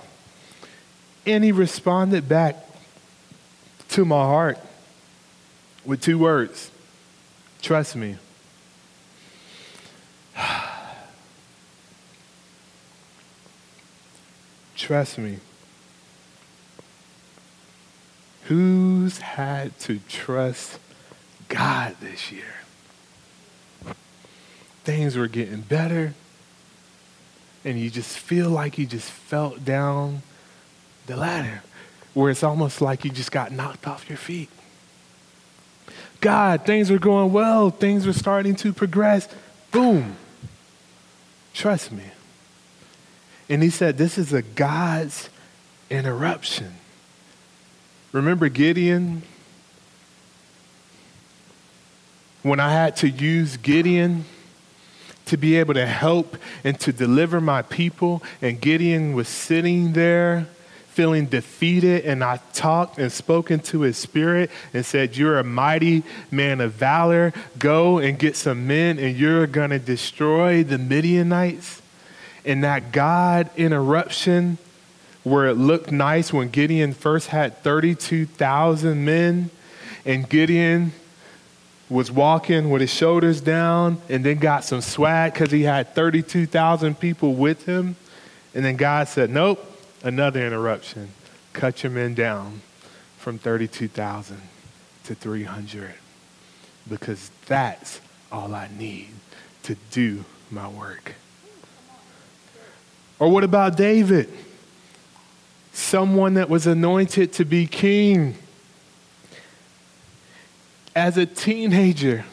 [1.26, 2.56] And he responded back
[3.90, 4.60] to my heart
[5.84, 6.70] with two words
[7.64, 8.16] trust me.
[14.76, 15.40] trust me.
[18.50, 20.80] Who's had to trust
[21.48, 22.60] God this year?
[24.90, 26.16] things were getting better,
[27.64, 30.24] and you just feel like you just felt down
[31.06, 31.62] the ladder,
[32.16, 34.50] where it's almost like you just got knocked off your feet.
[36.22, 39.30] God, things were going well, things were starting to progress.
[39.70, 40.16] Boom.
[41.54, 42.06] Trust me.
[43.48, 45.30] And he said, This is a God's
[45.92, 46.79] interruption.
[48.12, 49.22] Remember Gideon?
[52.42, 54.26] When I had to use Gideon
[55.30, 58.24] to be able to help and to deliver my people.
[58.42, 60.48] And Gideon was sitting there
[60.88, 66.04] feeling defeated, and I talked and spoke into his spirit and said, You're a mighty
[66.32, 67.32] man of valor.
[67.58, 71.82] Go and get some men, and you're going to destroy the Midianites.
[72.44, 74.58] And that God interruption,
[75.24, 79.50] where it looked nice when Gideon first had 32,000 men,
[80.06, 80.94] and Gideon
[81.90, 87.00] was walking with his shoulders down and then got some swag because he had 32,000
[87.00, 87.96] people with him.
[88.54, 89.66] And then God said, Nope,
[90.04, 91.10] another interruption.
[91.54, 92.62] Cut your men down
[93.18, 94.40] from 32,000
[95.06, 95.94] to 300
[96.88, 98.00] because that's
[98.32, 99.10] all I need
[99.64, 101.16] to do my work.
[103.18, 104.30] Or what about David?
[105.80, 108.36] Someone that was anointed to be king.
[110.96, 112.26] As a teenager,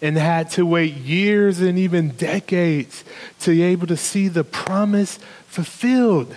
[0.00, 3.04] and had to wait years and even decades
[3.40, 6.34] to be able to see the promise fulfilled.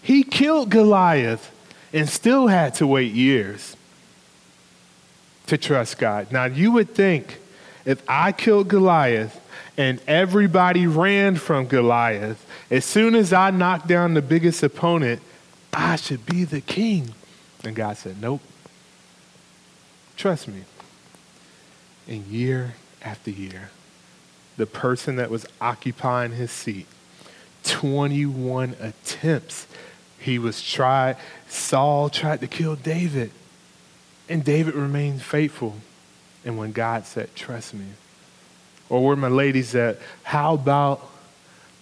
[0.00, 1.50] He killed Goliath
[1.92, 3.76] and still had to wait years
[5.46, 6.32] to trust God.
[6.32, 7.38] Now, you would think
[7.84, 9.38] if I killed Goliath
[9.76, 15.20] and everybody ran from Goliath, as soon as I knocked down the biggest opponent,
[15.72, 17.14] I should be the king.
[17.64, 18.40] And God said, Nope.
[20.16, 20.62] Trust me.
[22.08, 23.70] And year after year,
[24.56, 26.86] the person that was occupying his seat,
[27.64, 29.66] 21 attempts,
[30.18, 31.16] he was tried.
[31.48, 33.30] Saul tried to kill David,
[34.28, 35.76] and David remained faithful.
[36.44, 37.86] And when God said, Trust me,
[38.92, 41.00] or where my ladies at, how about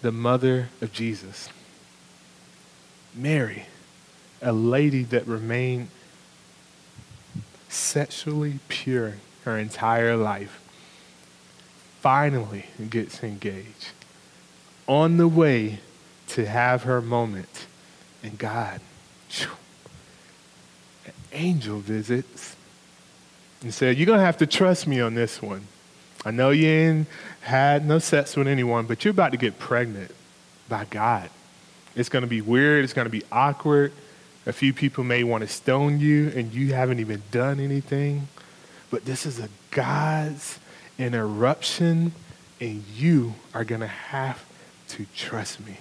[0.01, 1.49] the mother of Jesus?
[3.13, 3.65] Mary,
[4.41, 5.89] a lady that remained
[7.67, 10.61] sexually pure her entire life,
[11.99, 13.91] finally gets engaged.
[14.87, 15.79] On the way
[16.29, 17.67] to have her moment,
[18.23, 18.79] and God,
[21.05, 22.55] an angel visits
[23.61, 25.67] and said, You're going to have to trust me on this one.
[26.23, 27.07] I know you ain't
[27.41, 30.11] had no sex with anyone, but you're about to get pregnant
[30.69, 31.29] by God.
[31.95, 33.91] It's going to be weird, it's going to be awkward.
[34.45, 38.27] A few people may want to stone you, and you haven't even done anything.
[38.89, 40.59] But this is a God's
[40.97, 42.13] interruption,
[42.59, 44.43] and you are going to have
[44.89, 45.77] to trust me.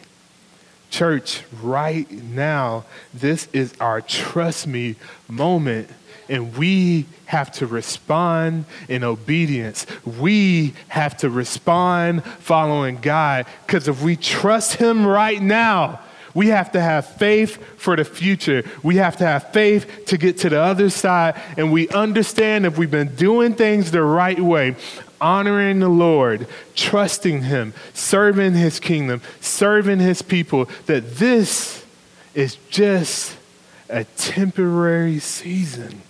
[0.91, 2.85] Church, right now,
[3.15, 4.97] this is our trust me
[5.29, 5.89] moment
[6.31, 9.85] and we have to respond in obedience.
[10.07, 16.01] We have to respond following God because if we trust Him right now,
[16.33, 18.63] we have to have faith for the future.
[18.85, 21.41] We have to have faith to get to the other side.
[21.57, 24.77] And we understand if we've been doing things the right way,
[25.21, 31.85] honoring the Lord, trusting Him, serving His kingdom, serving His people, that this
[32.33, 33.37] is just
[33.89, 36.03] a temporary season.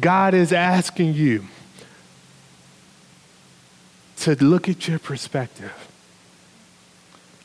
[0.00, 1.44] God is asking you
[4.20, 5.72] to look at your perspective.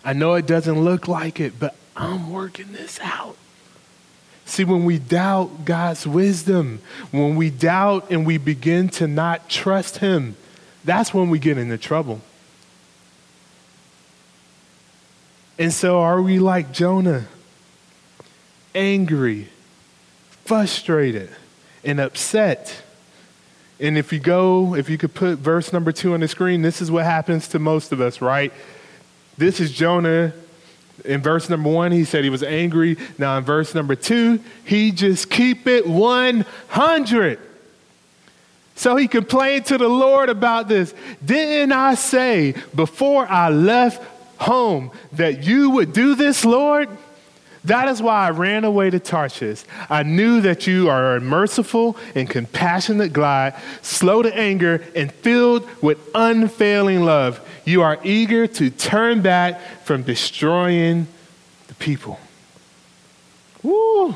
[0.06, 3.36] I know it doesn't look like it, but I'm working this out.
[4.46, 6.80] See, when we doubt God's wisdom,
[7.12, 10.38] when we doubt and we begin to not trust Him,
[10.86, 12.22] that's when we get into trouble.
[15.60, 17.26] And so, are we like Jonah?
[18.74, 19.50] Angry,
[20.46, 21.30] frustrated
[21.88, 22.84] and upset.
[23.80, 26.82] And if you go, if you could put verse number two on the screen, this
[26.82, 28.52] is what happens to most of us, right?
[29.38, 30.34] This is Jonah.
[31.06, 32.98] In verse number one, he said he was angry.
[33.18, 37.40] Now in verse number two, he just keep it 100.
[38.76, 40.94] So he complained to the Lord about this.
[41.24, 44.04] Didn't I say before I left
[44.40, 46.90] home that you would do this, Lord?
[47.68, 49.66] That is why I ran away to Tarshish.
[49.90, 55.68] I knew that you are a merciful and compassionate God, slow to anger, and filled
[55.82, 57.46] with unfailing love.
[57.66, 61.08] You are eager to turn back from destroying
[61.68, 62.22] the people.
[63.64, 64.16] Woo!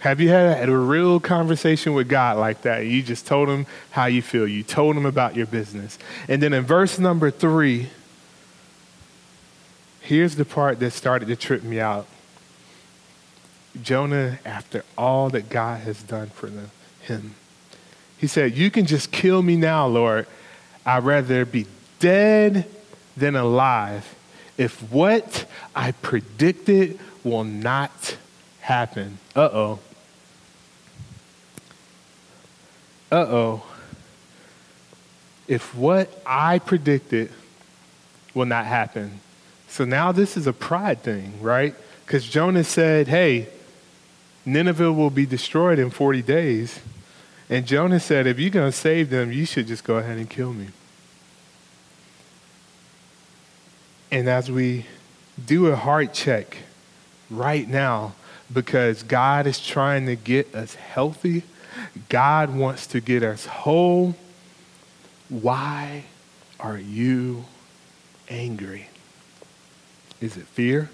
[0.00, 2.80] Have you had a real conversation with God like that?
[2.80, 4.46] You just told him how you feel.
[4.46, 5.98] You told him about your business.
[6.28, 7.88] And then in verse number three,
[10.02, 12.06] here's the part that started to trip me out.
[13.80, 16.70] Jonah, after all that God has done for them,
[17.00, 17.34] him,
[18.18, 20.26] he said, You can just kill me now, Lord.
[20.84, 21.66] I'd rather be
[21.98, 22.68] dead
[23.16, 24.14] than alive
[24.58, 28.16] if what I predicted will not
[28.60, 29.18] happen.
[29.34, 29.78] Uh oh.
[33.10, 33.62] Uh oh.
[35.48, 37.30] If what I predicted
[38.34, 39.20] will not happen.
[39.68, 41.74] So now this is a pride thing, right?
[42.04, 43.48] Because Jonah said, Hey,
[44.44, 46.80] Nineveh will be destroyed in 40 days.
[47.48, 50.28] And Jonah said, If you're going to save them, you should just go ahead and
[50.28, 50.68] kill me.
[54.10, 54.86] And as we
[55.44, 56.58] do a heart check
[57.30, 58.14] right now,
[58.52, 61.44] because God is trying to get us healthy,
[62.08, 64.14] God wants to get us whole.
[65.28, 66.04] Why
[66.60, 67.46] are you
[68.28, 68.88] angry?
[70.20, 70.90] Is it fear?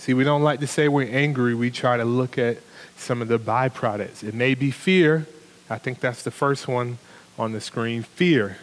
[0.00, 1.54] See, we don't like to say we're angry.
[1.54, 2.56] We try to look at
[2.96, 4.24] some of the byproducts.
[4.24, 5.26] It may be fear.
[5.68, 6.96] I think that's the first one
[7.38, 8.56] on the screen fear,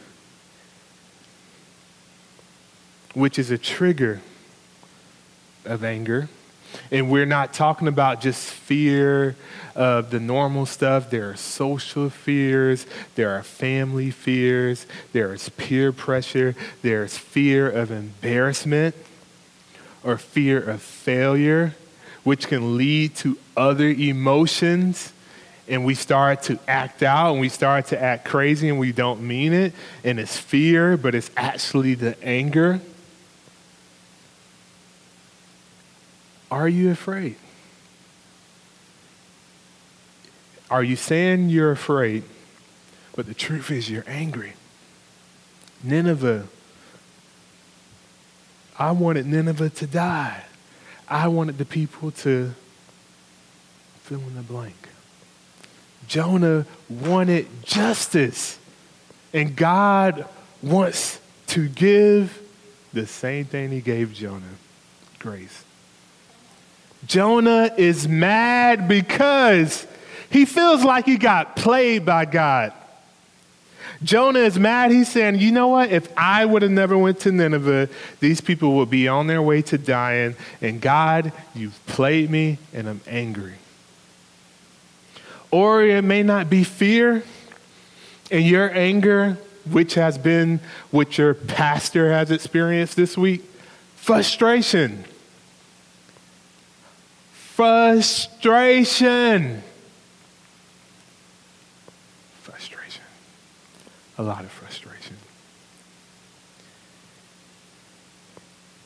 [3.14, 4.20] which is a trigger
[5.64, 6.28] of anger.
[6.90, 9.36] And we're not talking about just fear
[9.76, 11.12] of the normal stuff.
[11.12, 17.92] There are social fears, there are family fears, there is peer pressure, there's fear of
[17.92, 18.96] embarrassment
[20.08, 21.76] or fear of failure,
[22.24, 25.12] which can lead to other emotions.
[25.68, 29.22] And we start to act out and we start to act crazy and we don't
[29.22, 29.74] mean it.
[30.06, 32.80] And it's fear, but it's actually the anger.
[36.50, 37.36] Are you afraid?
[40.72, 42.24] Are you saying you're afraid,
[43.14, 44.54] but the truth is you're angry?
[45.84, 46.48] Nineveh,
[48.80, 50.44] I wanted Nineveh to die.
[51.08, 52.54] I wanted the people to
[54.04, 54.90] fill in the blank.
[56.08, 58.60] Jonah wanted justice,
[59.34, 60.26] and God
[60.62, 62.42] wants to give
[62.94, 64.44] the same thing he gave Jonah
[65.20, 65.64] grace.
[67.06, 69.86] Jonah is mad because
[70.30, 72.74] he feels like he got played by God.
[74.04, 74.92] Jonah is mad.
[74.92, 75.92] He's saying, you know what?
[75.92, 77.90] If I would have never went to Nineveh,
[78.20, 80.36] these people would be on their way to dying.
[80.62, 83.56] And God, you've played me and I'm angry.
[85.50, 87.24] Or it may not be fear
[88.30, 89.38] and your anger,
[89.70, 90.60] which has been
[90.92, 93.44] what your pastor has experienced this week.
[93.96, 95.06] Frustration.
[97.32, 98.24] Frustration.
[98.94, 99.64] Frustration.
[104.18, 105.18] A lot of frustration.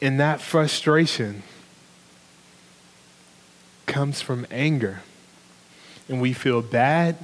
[0.02, 1.44] And that frustration
[3.86, 5.02] comes from anger.
[6.10, 7.18] And we feel bad.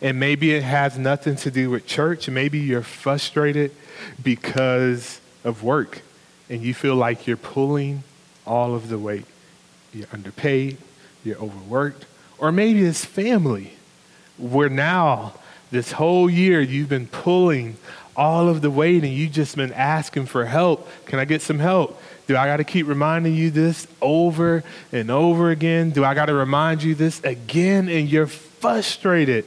[0.00, 2.28] And maybe it has nothing to do with church.
[2.28, 3.72] Maybe you're frustrated
[4.22, 6.02] because of work
[6.48, 8.02] and you feel like you're pulling
[8.46, 9.24] all of the weight
[9.96, 10.76] you're underpaid,
[11.24, 12.06] you're overworked,
[12.38, 13.72] or maybe it's family,
[14.38, 15.34] We're now,
[15.70, 17.76] this whole year, you've been pulling
[18.16, 20.88] all of the weight and you've just been asking for help.
[21.06, 22.00] Can I get some help?
[22.26, 25.90] Do I got to keep reminding you this over and over again?
[25.90, 27.88] Do I got to remind you this again?
[27.88, 29.44] And you're frustrated.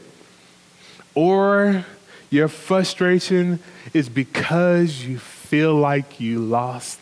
[1.15, 1.85] Or
[2.29, 3.59] your frustration
[3.93, 6.99] is because you feel like you lost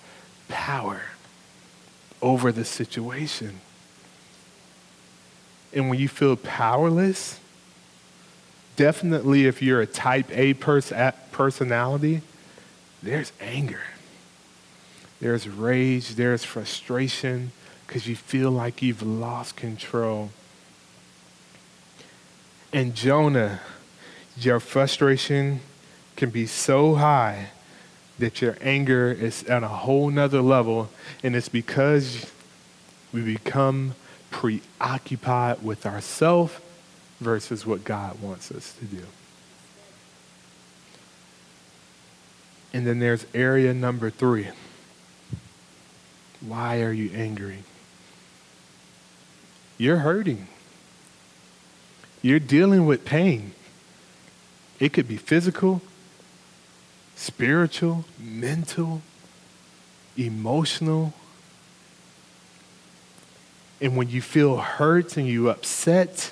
[0.48, 1.02] power
[2.22, 3.60] over the situation.
[5.74, 7.40] And when you feel powerless,
[8.78, 10.94] definitely if you're a type A pers-
[11.34, 12.22] personality,
[13.04, 13.82] there's anger.
[15.20, 17.52] There's rage, there's frustration
[17.86, 20.30] because you feel like you've lost control.
[22.72, 23.60] And Jonah,
[24.38, 25.62] your frustration
[26.16, 27.50] can be so high
[28.20, 30.90] that your anger is at a whole nother level,
[31.24, 32.32] and it's because
[33.14, 33.96] we become
[34.30, 36.54] preoccupied with ourselves
[37.20, 39.04] versus what God wants us to do.
[42.74, 44.48] And then there's area number three.
[46.42, 47.64] Why are you angry?
[49.78, 50.48] You're hurting.
[52.22, 53.54] You're dealing with pain.
[54.80, 55.82] It could be physical,
[57.16, 59.02] spiritual, mental,
[60.18, 61.14] emotional.
[63.82, 66.32] And when you feel hurt and you upset,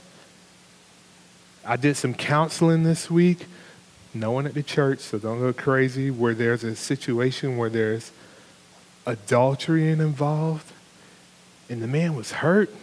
[1.65, 3.47] I did some counseling this week.
[4.13, 8.11] No one at the church, so don't go crazy, where there's a situation where there's
[9.05, 10.71] adultery involved,
[11.69, 12.73] and the man was hurt,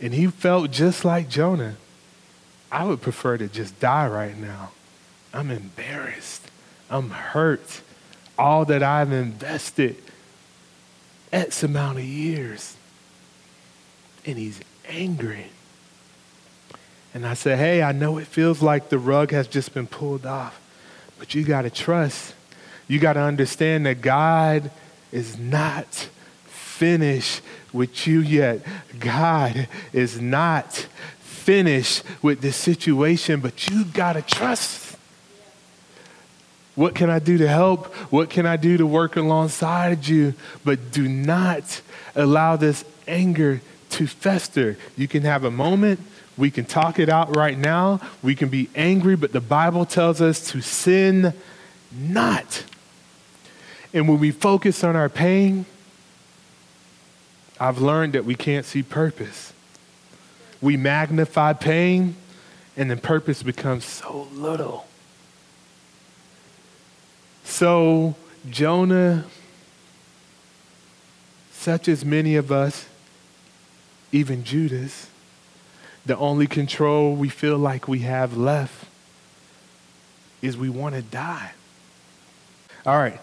[0.00, 1.76] and he felt just like Jonah.
[2.70, 4.70] I would prefer to just die right now.
[5.34, 6.50] I'm embarrassed.
[6.88, 7.82] I'm hurt.
[8.38, 9.96] All that I've invested
[11.32, 12.76] X amount of years.
[14.24, 15.46] And he's angry.
[17.14, 20.26] And I said, Hey, I know it feels like the rug has just been pulled
[20.26, 20.60] off,
[21.18, 22.34] but you got to trust.
[22.88, 24.70] You got to understand that God
[25.10, 25.86] is not
[26.46, 27.42] finished
[27.72, 28.60] with you yet.
[28.98, 30.72] God is not
[31.20, 34.82] finished with this situation, but you got to trust
[36.74, 37.94] what can I do to help?
[38.10, 40.34] What can I do to work alongside you?
[40.64, 41.82] But do not
[42.14, 43.60] allow this anger
[43.90, 44.78] to fester.
[44.96, 46.00] You can have a moment
[46.36, 48.00] We can talk it out right now.
[48.22, 51.34] We can be angry, but the Bible tells us to sin
[51.90, 52.64] not.
[53.92, 55.66] And when we focus on our pain,
[57.60, 59.52] I've learned that we can't see purpose.
[60.60, 62.16] We magnify pain,
[62.76, 64.86] and then purpose becomes so little.
[67.44, 68.14] So,
[68.48, 69.26] Jonah,
[71.52, 72.86] such as many of us,
[74.10, 75.08] even Judas,
[76.06, 78.86] the only control we feel like we have left
[80.40, 81.52] is we want to die.
[82.84, 83.20] All right,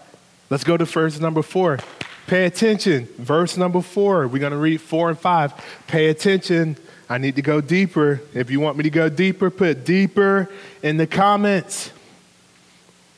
[0.48, 1.78] let's go to verse number four.
[2.26, 3.06] Pay attention.
[3.18, 4.26] Verse number four.
[4.28, 5.52] We're going to read four and five.
[5.88, 6.76] Pay attention.
[7.08, 8.20] I need to go deeper.
[8.34, 10.48] If you want me to go deeper, put deeper
[10.80, 11.90] in the comments.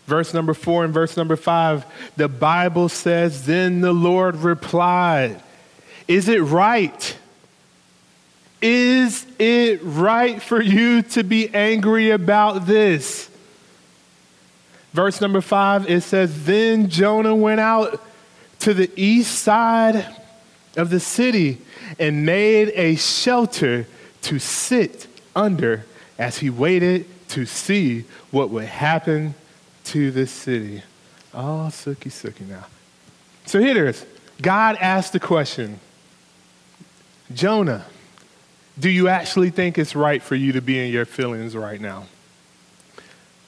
[0.06, 1.84] Verse number four and verse number five.
[2.16, 5.42] The Bible says, Then the Lord replied,
[6.08, 7.16] Is it right?
[8.62, 13.28] Is it right for you to be angry about this?
[14.92, 18.02] Verse number five, it says, Then Jonah went out
[18.60, 20.06] to the east side
[20.76, 21.58] of the city
[21.98, 23.86] and made a shelter
[24.22, 25.84] to sit under
[26.18, 29.34] as he waited to see what would happen
[29.84, 30.82] to the city.
[31.34, 32.66] Oh, sooky, sooky now.
[33.46, 34.06] So here it is.
[34.40, 35.80] God asked the question
[37.32, 37.86] Jonah,
[38.82, 42.06] do you actually think it's right for you to be in your feelings right now?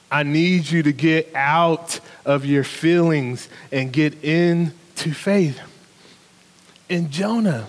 [0.08, 5.60] I need you to get out of your feelings and get into faith.
[6.88, 7.68] In Jonah,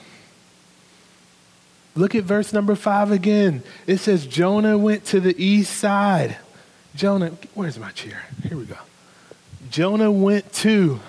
[1.95, 3.63] look at verse number five again.
[3.87, 6.37] It says, Jonah went to the east side.
[6.93, 8.25] Jonah, where's my chair?
[8.43, 8.77] Here we go.
[9.71, 10.99] Jonah went to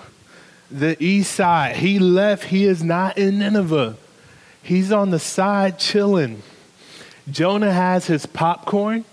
[0.71, 1.75] the east side.
[1.75, 2.45] He left.
[2.45, 3.95] He is not in Nineveh.
[4.63, 6.41] He's on the side chilling.
[7.29, 9.05] Jonah has his popcorn,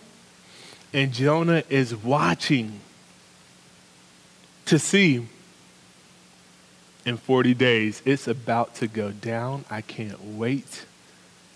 [0.92, 2.80] and Jonah is watching
[4.66, 5.26] to see
[7.05, 9.64] in 40 days it's about to go down.
[9.70, 10.86] I can't wait.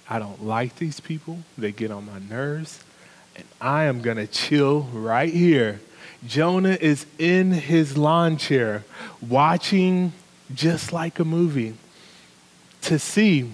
[0.09, 2.83] I don't like these people, they get on my nerves,
[3.37, 5.81] and I am going to chill right here.
[6.27, 8.85] Jonah is in his lawn chair
[9.21, 10.13] watching
[10.55, 11.75] just like a movie
[12.83, 13.53] to see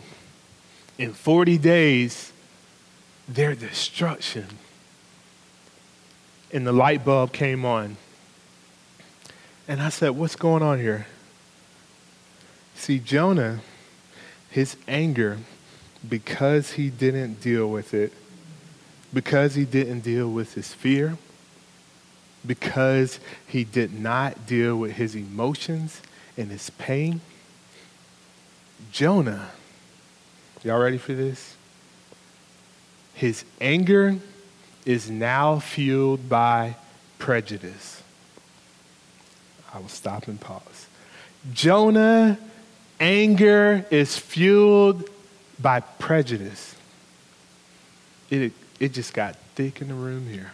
[0.98, 2.32] in 40 days
[3.28, 4.46] their destruction.
[6.52, 7.96] And the light bulb came on.
[9.66, 11.06] And I said, What's going on here?
[12.74, 13.60] See, Jonah,
[14.50, 15.38] his anger,
[16.08, 18.12] because he didn't deal with it,
[19.12, 21.16] because he didn't deal with his fear,
[22.46, 26.02] because he did not deal with his emotions
[26.36, 27.20] and his pain,
[28.92, 29.50] Jonah
[30.64, 31.56] Y'all ready for this?
[33.12, 34.16] His anger
[34.86, 36.76] is now fueled by
[37.18, 38.02] prejudice.
[39.74, 40.86] I will stop and pause.
[41.52, 42.38] Jonah,
[42.98, 45.08] anger is fueled
[45.60, 46.74] by prejudice.
[48.30, 50.52] It, it just got thick in the room here.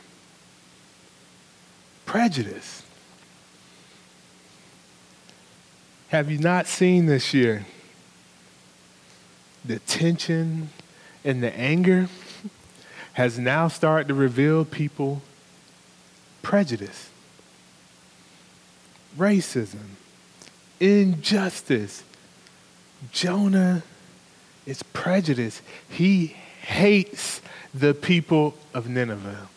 [2.05, 2.83] Prejudice.
[6.09, 7.65] Have you not seen this year?
[9.65, 10.71] The tension
[11.25, 12.09] and the anger
[13.15, 15.23] has now started to reveal people
[16.43, 17.11] prejudice,
[19.19, 19.97] racism,
[20.79, 22.03] injustice.
[23.13, 23.83] Jonah
[24.67, 25.63] is prejudice.
[25.89, 27.41] He hates
[27.75, 29.49] the people of Nineveh.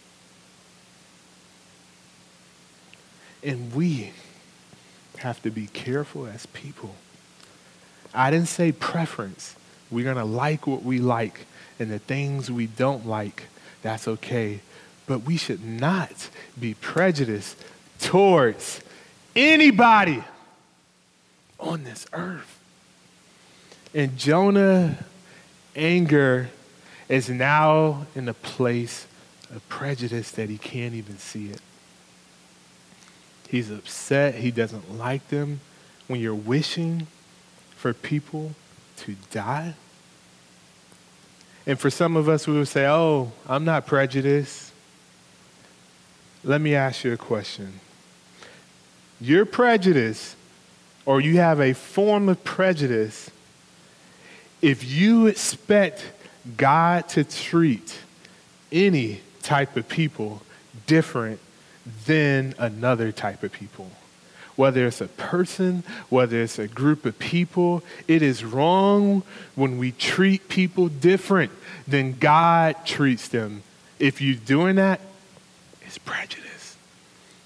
[3.44, 4.14] And we
[5.18, 6.96] have to be careful as people.
[8.14, 9.56] I didn't say preference.
[9.94, 11.46] We're going to like what we like,
[11.80, 13.44] and the things we don't like,
[13.82, 14.60] that's okay.
[15.06, 16.30] But we should not
[16.60, 17.58] be prejudiced
[18.00, 18.82] towards
[19.36, 20.24] anybody
[21.60, 22.60] on this earth.
[23.94, 24.98] And Jonah,
[25.76, 26.50] anger
[27.08, 29.06] is now in a place
[29.54, 31.62] of prejudice that he can't even see it.
[33.48, 34.36] He's upset.
[34.36, 35.60] He doesn't like them.
[36.08, 37.08] When you're wishing
[37.76, 38.56] for people
[38.98, 39.76] to die,
[41.66, 44.72] and for some of us, we would say, oh, I'm not prejudiced.
[46.44, 47.80] Let me ask you a question.
[49.22, 50.36] You're prejudiced,
[51.06, 53.30] or you have a form of prejudice,
[54.62, 56.06] if you expect
[56.58, 57.98] God to treat
[58.72, 60.42] any type of people
[60.88, 61.40] different
[62.06, 63.90] than another type of people,
[64.56, 67.84] whether it's a person, whether it's a group of people.
[68.08, 69.24] It is wrong
[69.56, 71.52] when we treat people different
[71.88, 73.64] than God treats them.
[74.00, 75.00] If you're doing that,
[75.82, 76.78] it's prejudice.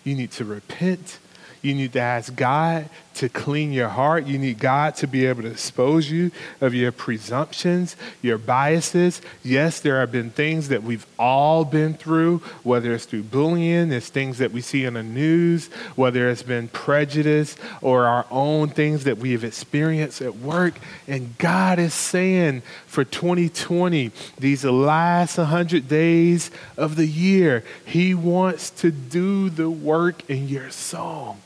[0.03, 1.20] You need to repent
[1.62, 4.28] you need to ask God to clean your heart.
[4.28, 9.22] You need God to be able to expose you of your presumptions, your biases.
[9.43, 14.09] Yes, there have been things that we've all been through, whether it's through bullying, it's
[14.09, 19.03] things that we see in the news, whether it's been prejudice or our own things
[19.05, 20.76] that we have experienced at work.
[21.07, 28.70] And God is saying for 2020, these last 100 days of the year, He wants
[28.72, 31.38] to do the work in your soul.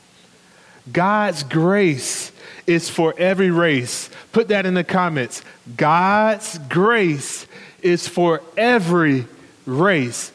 [0.90, 2.32] God's grace
[2.66, 4.10] is for every race.
[4.32, 5.42] Put that in the comments.
[5.76, 7.46] God's grace
[7.82, 9.26] is for every
[9.66, 10.32] race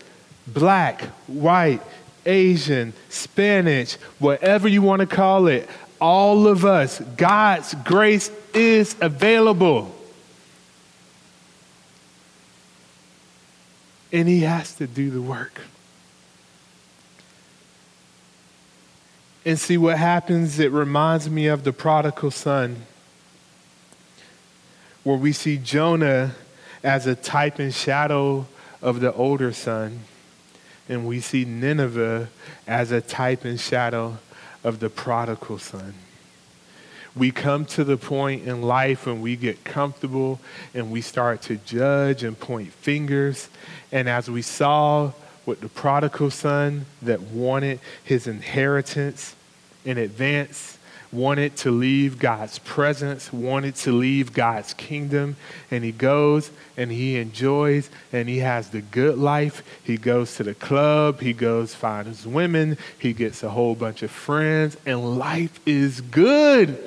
[0.47, 1.81] black, white,
[2.25, 5.69] Asian, Spanish, whatever you want to call it.
[5.99, 9.93] All of us, God's grace is available.
[14.11, 15.61] And He has to do the work.
[19.47, 20.59] And see what happens.
[20.59, 22.85] It reminds me of the prodigal son,
[25.05, 26.35] where we see Jonah
[26.83, 28.45] as a type and shadow
[28.81, 30.01] of the older son,
[30.89, 32.27] and we see Nineveh
[32.67, 34.17] as a type and shadow
[34.65, 35.93] of the prodigal son.
[37.15, 40.41] We come to the point in life when we get comfortable
[40.73, 43.47] and we start to judge and point fingers.
[43.93, 45.13] And as we saw
[45.45, 49.35] with the prodigal son that wanted his inheritance,
[49.87, 50.77] in advance,
[51.13, 55.37] wanted to leave God's presence, wanted to leave God's kingdom,
[55.71, 59.63] and he goes and he enjoys and he has the good life.
[59.81, 64.11] He goes to the club, he goes finds women, he gets a whole bunch of
[64.11, 66.77] friends, and life is good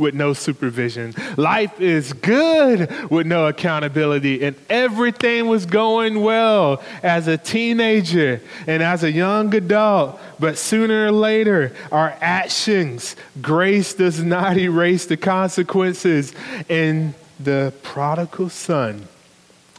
[0.00, 1.14] with no supervision.
[1.36, 4.42] Life is good with no accountability.
[4.42, 10.18] And everything was going well as a teenager and as a young adult.
[10.40, 16.32] But sooner or later, our actions, grace does not erase the consequences.
[16.68, 19.06] And the prodigal son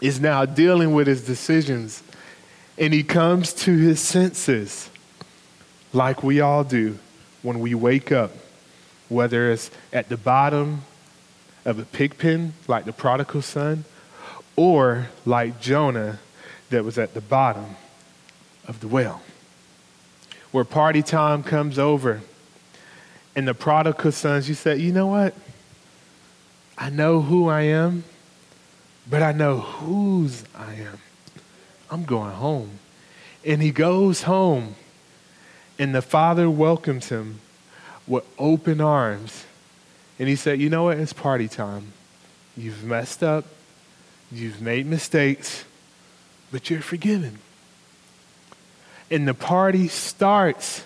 [0.02, 2.04] is now dealing with his decisions.
[2.78, 4.90] And he comes to his senses
[5.94, 6.98] like we all do
[7.42, 8.32] when we wake up
[9.12, 10.84] whether it's at the bottom
[11.66, 13.84] of a pig pen, like the prodigal son,
[14.56, 16.18] or like Jonah,
[16.70, 17.76] that was at the bottom
[18.66, 19.22] of the well.
[20.54, 22.22] Where party time comes over,
[23.36, 25.36] and the prodigal sons, you say, you know what?
[26.78, 28.06] I know who I am,
[29.10, 31.00] but I know whose I am.
[31.90, 32.80] I'm going home.
[33.46, 34.76] And he goes home,
[35.78, 37.42] and the father welcomes him
[38.12, 39.46] with open arms.
[40.20, 40.98] And he said, You know what?
[40.98, 41.94] It's party time.
[42.58, 43.46] You've messed up,
[44.30, 45.64] you've made mistakes,
[46.52, 47.40] but you're forgiven.
[49.10, 50.84] And the party starts.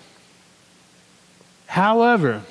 [1.66, 2.42] However,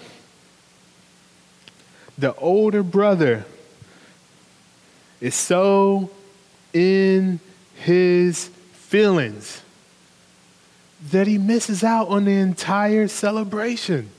[2.18, 3.46] the older brother
[5.22, 6.12] is so
[6.74, 7.40] in
[7.76, 9.62] his feelings
[11.12, 14.10] that he misses out on the entire celebration.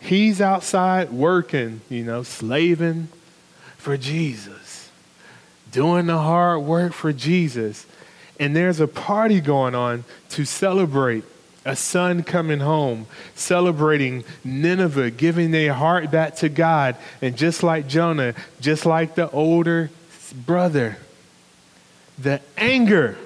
[0.00, 3.08] He's outside working, you know, slaving
[3.76, 4.90] for Jesus,
[5.70, 7.86] doing the hard work for Jesus.
[8.38, 11.24] And there's a party going on to celebrate
[11.64, 16.96] a son coming home, celebrating Nineveh, giving their heart back to God.
[17.20, 19.90] And just like Jonah, just like the older
[20.46, 20.98] brother,
[22.18, 23.18] the anger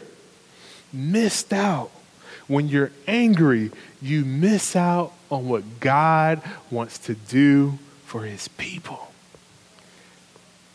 [0.92, 1.90] missed out.
[2.46, 3.70] When you're angry,
[4.02, 9.10] you miss out on what God wants to do for his people.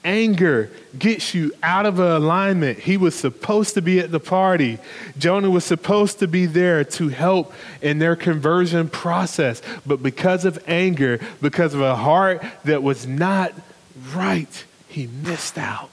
[0.06, 2.78] Anger gets you out of alignment.
[2.78, 4.78] He was supposed to be at the party.
[5.18, 9.64] Jonah was supposed to be there to help in their conversion process.
[9.84, 13.52] But because of anger, because of a heart that was not
[14.14, 15.90] right, he missed out.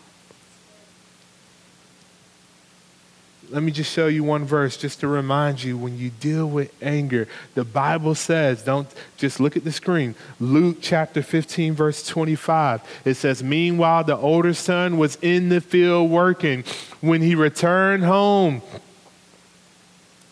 [3.53, 6.73] Let me just show you one verse just to remind you when you deal with
[6.81, 8.89] anger, the Bible says, don't
[9.19, 10.15] just look at the screen.
[10.41, 12.81] Luke chapter 15, verse 25.
[13.05, 16.65] It says, Meanwhile, the older son was in the field working.
[17.03, 18.63] When he returned home,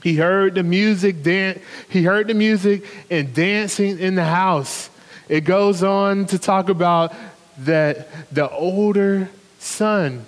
[0.02, 1.60] he heard the music dan-
[1.90, 4.88] he heard the music and dancing in the house.
[5.28, 7.14] It goes on to talk about
[7.58, 10.24] that the older son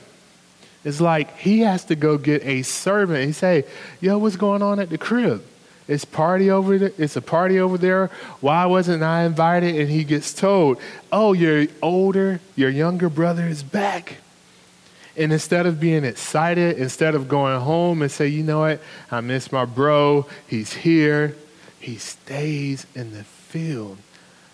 [0.85, 3.25] it's like he has to go get a servant.
[3.25, 3.65] He say,
[4.01, 5.43] "Yo, what's going on at the crib?"
[5.89, 6.93] It's party over there.
[6.97, 8.11] It's a party over there.
[8.41, 9.77] Why wasn't I invited?
[9.77, 10.79] And he gets told,
[11.11, 14.17] "Oh, your older, your younger brother is back."
[15.17, 18.81] And instead of being excited, instead of going home and say, "You know what?
[19.11, 20.27] I miss my bro.
[20.47, 21.35] He's here."
[21.79, 23.99] He stays in the field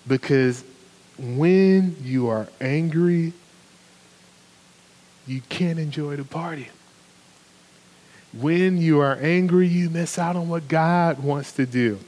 [0.06, 0.64] because
[1.18, 3.34] when you are angry,
[5.28, 6.68] you can't enjoy the party.
[8.32, 11.98] When you are angry, you miss out on what God wants to do.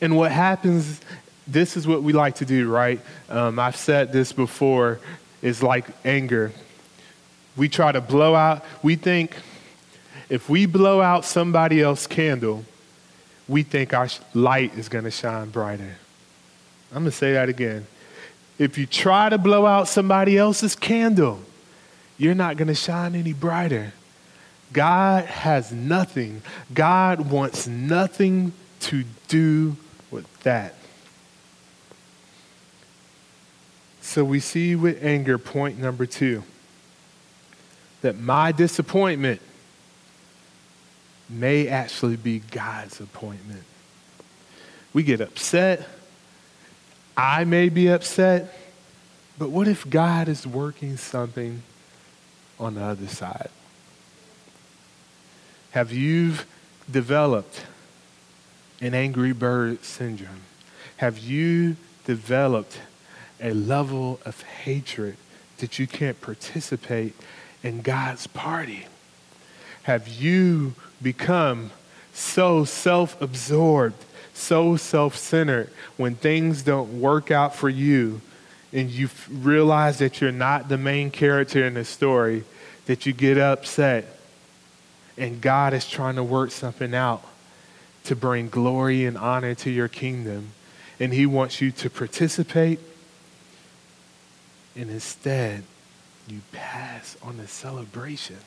[0.00, 1.00] And what happens,
[1.46, 3.00] this is what we like to do, right?
[3.28, 5.00] Um, I've said this before,
[5.42, 6.52] is like anger.
[7.56, 9.36] We try to blow out, we think
[10.30, 12.64] if we blow out somebody else's candle,
[13.48, 15.96] we think our light is going to shine brighter.
[16.92, 17.86] I'm going to say that again.
[18.58, 21.40] If you try to blow out somebody else's candle,
[22.20, 23.94] you're not going to shine any brighter.
[24.74, 26.42] God has nothing,
[26.72, 29.76] God wants nothing to do
[30.10, 30.74] with that.
[34.02, 36.42] So we see with anger, point number two,
[38.02, 39.40] that my disappointment
[41.30, 43.62] may actually be God's appointment.
[44.92, 45.88] We get upset.
[47.16, 48.54] I may be upset.
[49.38, 51.62] But what if God is working something
[52.60, 53.50] on the other side?
[55.72, 56.34] Have you
[56.90, 57.64] developed
[58.80, 60.42] an angry bird syndrome?
[60.98, 62.78] Have you developed
[63.40, 65.16] a level of hatred
[65.58, 67.14] that you can't participate
[67.62, 68.86] in God's party?
[69.84, 71.70] Have you become
[72.12, 74.04] so self absorbed,
[74.34, 78.20] so self centered when things don't work out for you
[78.72, 82.44] and you realize that you're not the main character in the story
[82.86, 84.20] that you get upset
[85.20, 87.22] and God is trying to work something out
[88.04, 90.52] to bring glory and honor to your kingdom.
[90.98, 92.80] And He wants you to participate.
[94.74, 95.64] And instead,
[96.26, 98.38] you pass on the celebration.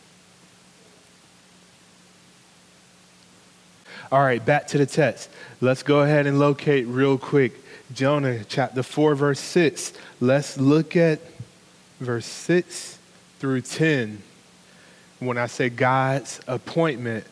[4.11, 5.29] All right, back to the text.
[5.61, 7.53] Let's go ahead and locate real quick
[7.91, 9.93] Jonah chapter 4, verse 6.
[10.19, 11.19] Let's look at
[11.99, 12.97] verse 6
[13.39, 14.21] through 10
[15.25, 17.25] when I say God's appointment,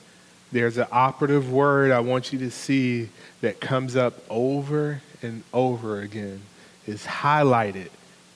[0.51, 3.09] there's an operative word I want you to see
[3.41, 6.41] that comes up over and over again.
[6.87, 7.89] It's highlighted.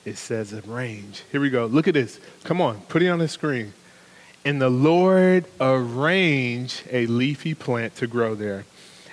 [0.04, 1.24] It says arrange.
[1.32, 1.66] Here we go.
[1.66, 2.20] Look at this.
[2.44, 3.72] Come on, put it on the screen.
[4.44, 8.64] And the Lord arranged a leafy plant to grow there.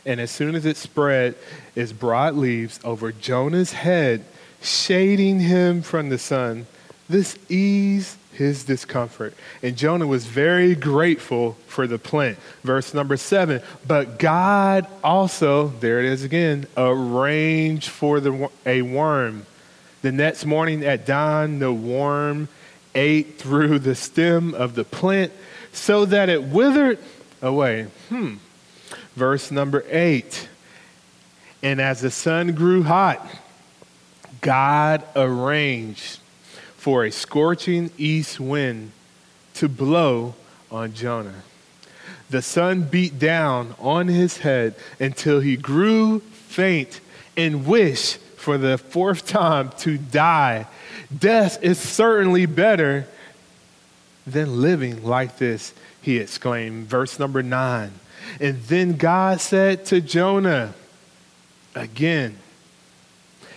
[0.06, 1.36] And as soon as it spread
[1.76, 4.26] its broad leaves over Jonah's head,
[4.62, 6.68] shading him from the sun,
[7.10, 9.34] this eased his discomfort.
[9.62, 12.38] And Jonah was very grateful for the plant.
[12.64, 13.62] Verse number seven.
[13.88, 19.46] But God also, there it is again, arranged for the, a worm.
[20.02, 22.50] The next morning at dawn, the worm
[22.96, 25.32] ate through the stem of the plant
[25.72, 27.00] so that it withered
[27.42, 27.88] away.
[28.10, 28.36] Hmm.
[29.16, 30.48] Verse number eight.
[31.62, 33.26] And as the sun grew hot,
[34.42, 36.20] God arranged
[36.76, 38.92] for a scorching east wind
[39.56, 40.36] to blow
[40.70, 41.44] on Jonah.
[42.30, 47.00] The sun beat down on his head until he grew faint
[47.38, 50.68] and wished for the fourth time to die.
[51.18, 53.08] Death is certainly better
[54.26, 56.88] than living like this, he exclaimed.
[56.88, 57.92] Verse number nine.
[58.40, 60.74] And then God said to Jonah,
[61.76, 62.38] again,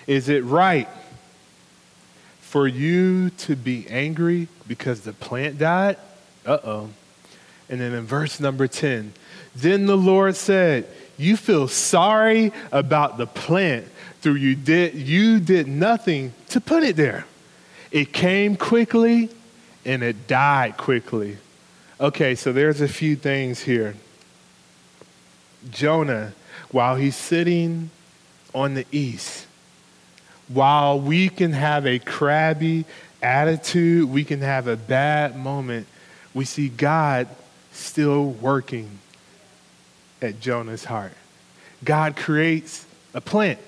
[0.06, 0.88] is it right
[2.40, 5.96] for you to be angry because the plant died?
[6.44, 6.90] Uh oh.
[7.68, 9.12] And then in verse number 10,
[9.56, 10.86] then the Lord said,
[11.18, 13.86] You feel sorry about the plant
[14.20, 17.26] through you did you did nothing to put it there.
[17.90, 19.30] It came quickly
[19.84, 21.38] and it died quickly.
[22.00, 23.94] Okay, so there's a few things here.
[25.70, 26.32] Jonah,
[26.70, 27.90] while he's sitting
[28.54, 29.46] on the east,
[30.48, 32.84] while we can have a crabby
[33.22, 35.86] attitude, we can have a bad moment,
[36.34, 37.28] we see God
[37.72, 38.98] still working
[40.22, 41.12] at Jonah's heart.
[41.84, 43.58] God creates a plant,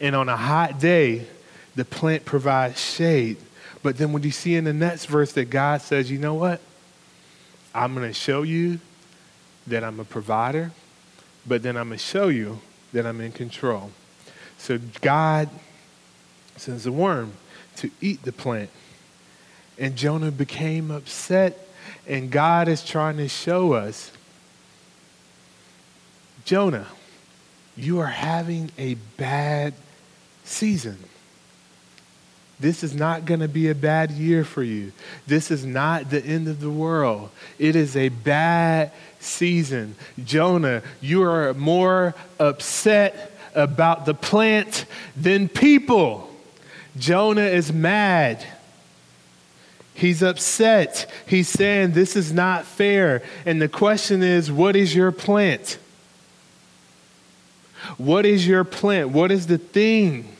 [0.00, 1.26] and on a hot day,
[1.74, 3.36] the plant provides shade.
[3.82, 6.60] But then when you see in the next verse that God says, you know what?
[7.74, 8.78] I'm going to show you
[9.66, 10.70] that I'm a provider,
[11.46, 12.60] but then I'm going to show you
[12.92, 13.90] that I'm in control.
[14.58, 15.48] So God
[16.56, 17.32] sends a worm
[17.76, 18.70] to eat the plant.
[19.78, 21.68] And Jonah became upset,
[22.06, 24.12] and God is trying to show us
[26.44, 26.86] Jonah,
[27.76, 29.74] you are having a bad
[30.44, 30.98] season.
[32.60, 34.92] This is not going to be a bad year for you.
[35.26, 37.30] This is not the end of the world.
[37.58, 38.92] It is a bad
[39.24, 39.96] season.
[40.22, 46.30] Jonah, you are more upset about the plant than people.
[46.96, 48.44] Jonah is mad.
[49.94, 51.10] He's upset.
[51.26, 53.22] He's saying, This is not fair.
[53.46, 55.78] And the question is, What is your plant?
[57.96, 59.10] What is your plant?
[59.10, 60.36] What is the thing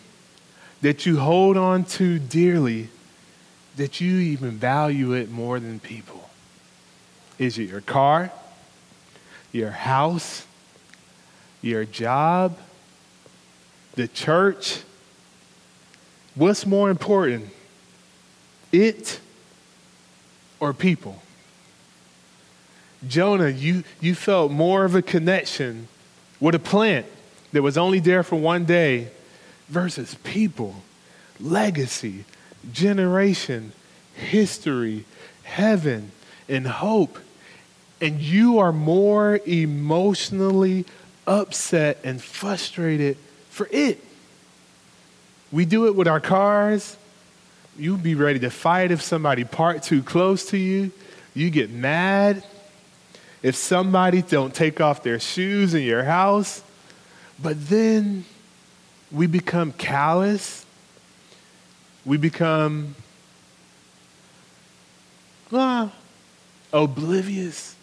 [0.82, 2.88] that you hold on to dearly
[3.76, 6.28] that you even value it more than people?
[7.38, 8.32] Is it your car,
[9.54, 10.46] your house,
[11.62, 12.58] your job,
[13.94, 14.80] the church?
[16.34, 17.48] What's more important?
[18.72, 19.20] It
[20.58, 21.22] or people?
[23.06, 25.88] Jonah, you, you felt more of a connection
[26.40, 27.06] with a plant
[27.52, 29.08] that was only there for one day
[29.68, 30.82] versus people,
[31.38, 32.24] legacy,
[32.72, 33.72] generation,
[34.14, 35.04] history,
[35.44, 36.10] heaven,
[36.48, 37.18] and hope.
[38.04, 40.84] And you are more emotionally
[41.26, 43.16] upset and frustrated
[43.48, 43.98] for it.
[45.50, 46.98] We do it with our cars.
[47.78, 50.92] You'd be ready to fight if somebody parked too close to you.
[51.32, 52.44] You get mad
[53.42, 56.62] if somebody don't take off their shoes in your house.
[57.42, 58.26] But then
[59.10, 60.66] we become callous.
[62.04, 62.96] We become
[65.50, 65.90] ah,
[66.70, 67.73] oblivious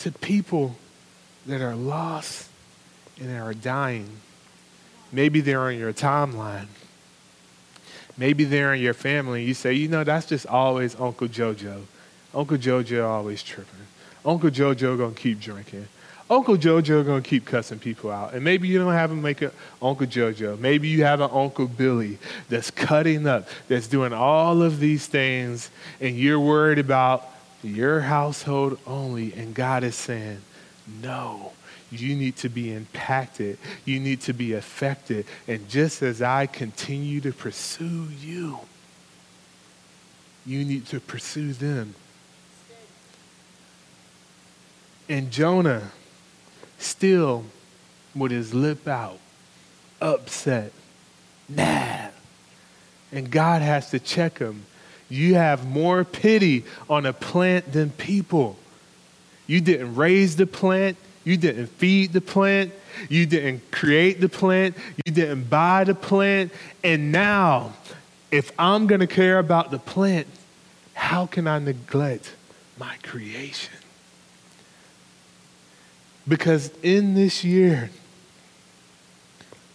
[0.00, 0.76] to people
[1.46, 2.48] that are lost
[3.20, 4.08] and are dying.
[5.12, 6.66] Maybe they're on your timeline.
[8.16, 9.44] Maybe they're in your family.
[9.44, 11.82] You say, you know, that's just always Uncle JoJo.
[12.34, 13.86] Uncle JoJo always tripping.
[14.24, 15.88] Uncle JoJo gonna keep drinking.
[16.30, 18.34] Uncle JoJo gonna keep cussing people out.
[18.34, 20.58] And maybe you don't have him make an Uncle JoJo.
[20.58, 22.18] Maybe you have an Uncle Billy
[22.48, 25.70] that's cutting up, that's doing all of these things,
[26.00, 27.30] and you're worried about
[27.62, 29.32] your household only.
[29.34, 30.42] And God is saying,
[31.02, 31.52] no.
[31.90, 33.58] You need to be impacted.
[33.86, 35.24] You need to be affected.
[35.46, 38.58] And just as I continue to pursue you,
[40.44, 41.94] you need to pursue them.
[45.08, 45.92] And Jonah,
[46.78, 47.44] still
[48.14, 49.18] with his lip out,
[50.00, 50.72] upset,
[51.48, 52.12] mad.
[53.10, 54.66] And God has to check him.
[55.08, 58.56] You have more pity on a plant than people.
[59.46, 62.72] You didn't raise the plant, you didn't feed the plant,
[63.08, 66.52] you didn't create the plant, you didn't buy the plant.
[66.84, 67.72] And now,
[68.30, 70.26] if I'm going to care about the plant,
[70.92, 72.34] how can I neglect
[72.78, 73.74] my creation?
[76.26, 77.90] Because in this year,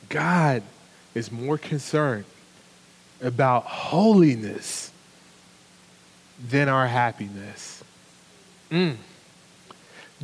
[0.10, 0.62] God
[1.16, 2.26] is more concerned
[3.22, 4.92] about holiness
[6.50, 7.84] than our happiness.
[8.72, 8.98] Mm.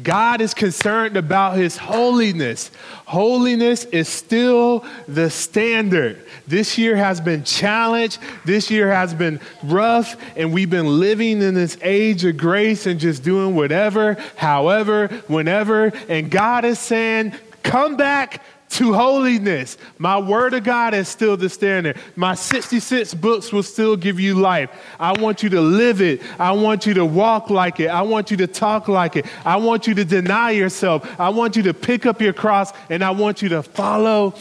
[0.01, 2.71] God is concerned about his holiness.
[3.05, 6.25] Holiness is still the standard.
[6.47, 8.19] This year has been challenged.
[8.45, 12.99] This year has been rough, and we've been living in this age of grace and
[12.99, 15.91] just doing whatever, however, whenever.
[16.07, 19.77] And God is saying, Come back to holiness.
[19.97, 21.97] My word of God is still the standard.
[22.15, 24.69] My 66 books will still give you life.
[24.99, 26.21] I want you to live it.
[26.37, 27.87] I want you to walk like it.
[27.87, 29.25] I want you to talk like it.
[29.43, 31.19] I want you to deny yourself.
[31.19, 34.35] I want you to pick up your cross and I want you to follow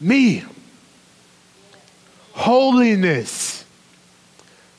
[0.00, 0.44] me.
[2.32, 3.64] Holiness,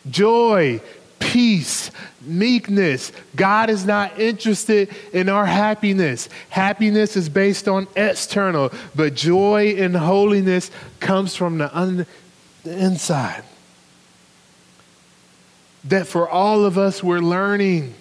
[0.09, 0.81] joy,
[1.19, 1.91] peace,
[2.26, 3.11] meekness.
[3.35, 6.30] God is not interested in our happiness.
[6.49, 12.06] Happiness is based on external, but joy and holiness comes from the, un-
[12.64, 13.43] the inside.
[15.85, 17.93] That for all of us, we're learning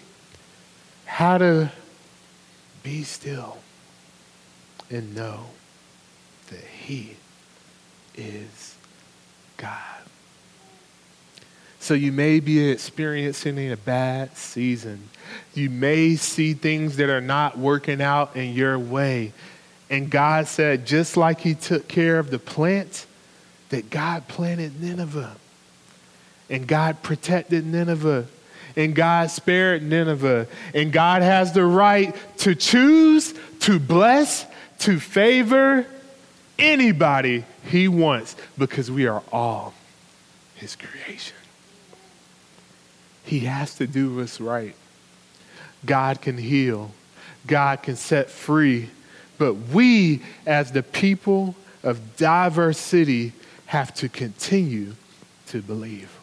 [1.05, 1.71] how to
[2.83, 3.59] be still
[4.91, 5.47] and know
[6.49, 7.17] that He
[8.17, 8.77] is
[9.57, 9.94] God.
[11.85, 15.11] So you may be experiencing a bad season.
[15.53, 19.35] You may see things that are not working out in your way.
[19.91, 23.05] And God said, just like He took care of the plant,
[23.69, 25.37] that God planted Nineveh.
[26.49, 28.29] And God protected Nineveh.
[28.77, 30.47] And God spared Nineveh.
[30.73, 34.47] And God has the right to choose, to bless,
[34.79, 35.85] to favor
[36.59, 39.75] anybody He wants because we are all
[40.55, 41.37] His creation.
[43.25, 44.75] He has to do us right.
[45.85, 46.93] God can heal,
[47.47, 48.91] God can set free,
[49.37, 53.33] But we, as the people of Diverse City,
[53.67, 54.95] have to continue
[55.49, 56.17] to believe.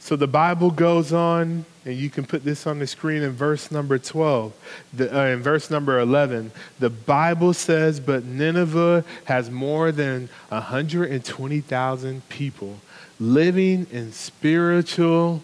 [0.00, 3.70] So the Bible goes on, and you can put this on the screen in verse
[3.70, 4.52] number 12,
[4.92, 6.52] the, uh, in verse number 11.
[6.78, 12.76] The Bible says, But Nineveh has more than 120,000 people
[13.18, 15.42] living in spiritual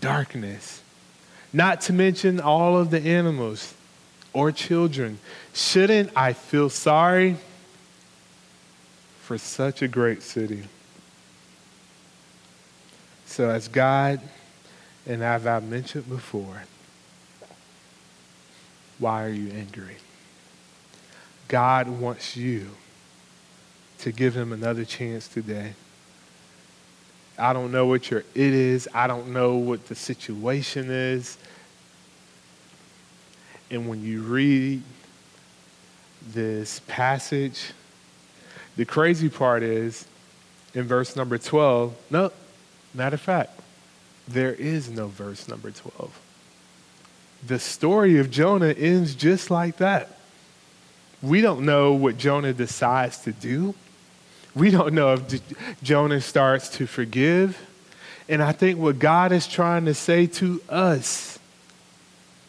[0.00, 0.82] darkness,
[1.52, 3.74] not to mention all of the animals
[4.32, 5.18] or children.
[5.52, 7.36] Shouldn't I feel sorry
[9.22, 10.64] for such a great city?
[13.26, 14.20] So, as God,
[15.06, 16.64] and as I've mentioned before,
[18.98, 19.96] why are you angry?
[21.48, 22.70] God wants you
[23.98, 25.74] to give him another chance today.
[27.40, 28.88] I don't know what your it is.
[28.94, 31.38] I don't know what the situation is.
[33.70, 34.82] And when you read
[36.32, 37.72] this passage,
[38.76, 40.06] the crazy part is
[40.74, 42.30] in verse number 12, no,
[42.94, 43.60] Matter of fact,
[44.26, 46.20] there is no verse number 12.
[47.46, 50.16] The story of Jonah ends just like that.
[51.22, 53.74] We don't know what Jonah decides to do.
[54.54, 57.58] We don't know if Jonah starts to forgive.
[58.28, 61.38] And I think what God is trying to say to us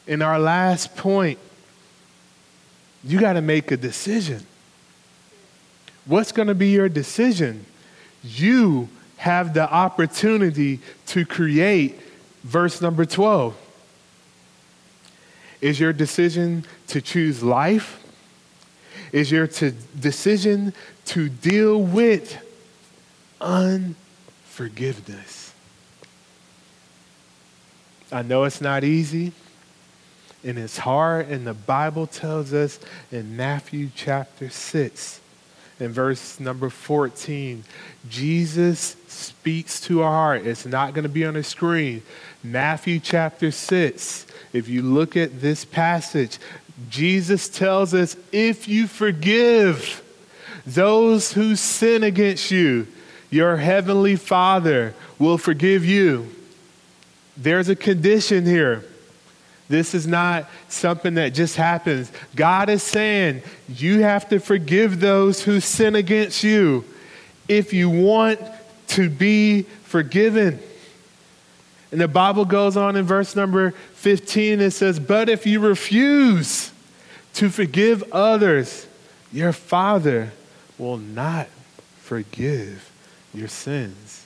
[0.08, 1.40] in our last point,
[3.04, 4.46] you got to make a decision.
[6.06, 7.66] What's going to be your decision?
[8.24, 12.00] You have the opportunity to create
[12.44, 13.56] verse number 12.
[15.62, 18.01] Is your decision to choose life?
[19.12, 20.74] Is your to decision
[21.06, 22.38] to deal with
[23.40, 25.54] unforgiveness?
[28.12, 29.32] I know it's not easy
[30.44, 32.80] and it's hard, and the Bible tells us
[33.12, 35.20] in Matthew chapter 6
[35.80, 37.64] in verse number 14.
[38.10, 40.46] Jesus speaks to our heart.
[40.46, 42.04] It's not going to be on the screen.
[42.44, 44.26] Matthew chapter 6.
[44.54, 46.38] If you look at this passage,
[46.90, 50.02] Jesus tells us if you forgive
[50.66, 52.88] those who sin against you,
[53.30, 56.34] your heavenly Father will forgive you.
[57.38, 58.84] There's a condition here.
[59.70, 62.12] This is not something that just happens.
[62.36, 66.84] God is saying you have to forgive those who sin against you
[67.48, 68.40] if you want
[68.88, 70.60] to be forgiven.
[71.92, 76.71] And the Bible goes on in verse number 15, it says, But if you refuse
[77.36, 78.88] to forgive others,
[79.32, 80.32] your Father
[80.78, 81.48] will not
[82.00, 82.92] forgive
[83.34, 84.26] your sins.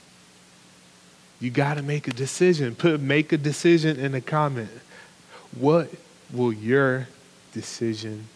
[1.39, 2.75] You got to make a decision.
[2.75, 4.69] Put make a decision in the comment.
[5.57, 5.89] What
[6.31, 7.07] will your
[7.53, 8.27] decision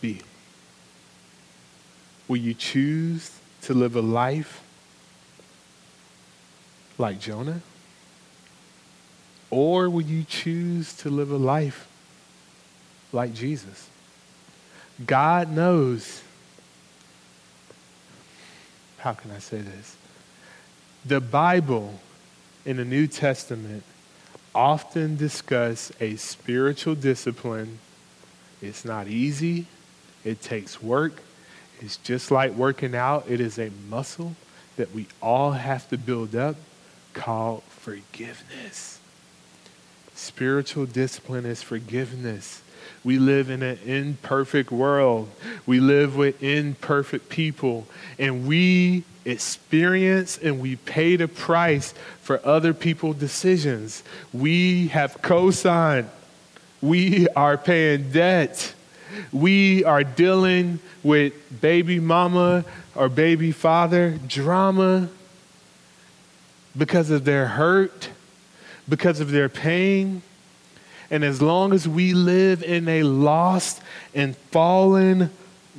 [0.00, 0.20] be?
[2.26, 4.62] Will you choose to live a life
[6.98, 7.60] like Jonah?
[9.50, 11.86] Or will you choose to live a life
[13.14, 13.88] like Jesus?
[15.06, 16.22] God knows.
[18.98, 19.96] How can I say this?
[21.04, 22.00] The Bible
[22.64, 23.82] in the New Testament
[24.54, 27.78] often discuss a spiritual discipline.
[28.62, 29.66] It's not easy,
[30.24, 31.20] it takes work.
[31.80, 34.36] It's just like working out, it is a muscle
[34.76, 36.56] that we all have to build up
[37.12, 39.00] called forgiveness.
[40.14, 42.62] Spiritual discipline is forgiveness.
[43.04, 45.30] We live in an imperfect world.
[45.66, 47.86] We live with imperfect people.
[48.18, 54.02] And we experience and we pay the price for other people's decisions.
[54.32, 56.08] We have co signed.
[56.80, 58.74] We are paying debt.
[59.32, 62.64] We are dealing with baby mama
[62.94, 65.08] or baby father drama
[66.76, 68.08] because of their hurt,
[68.88, 70.22] because of their pain
[71.14, 73.80] and as long as we live in a lost
[74.16, 75.30] and fallen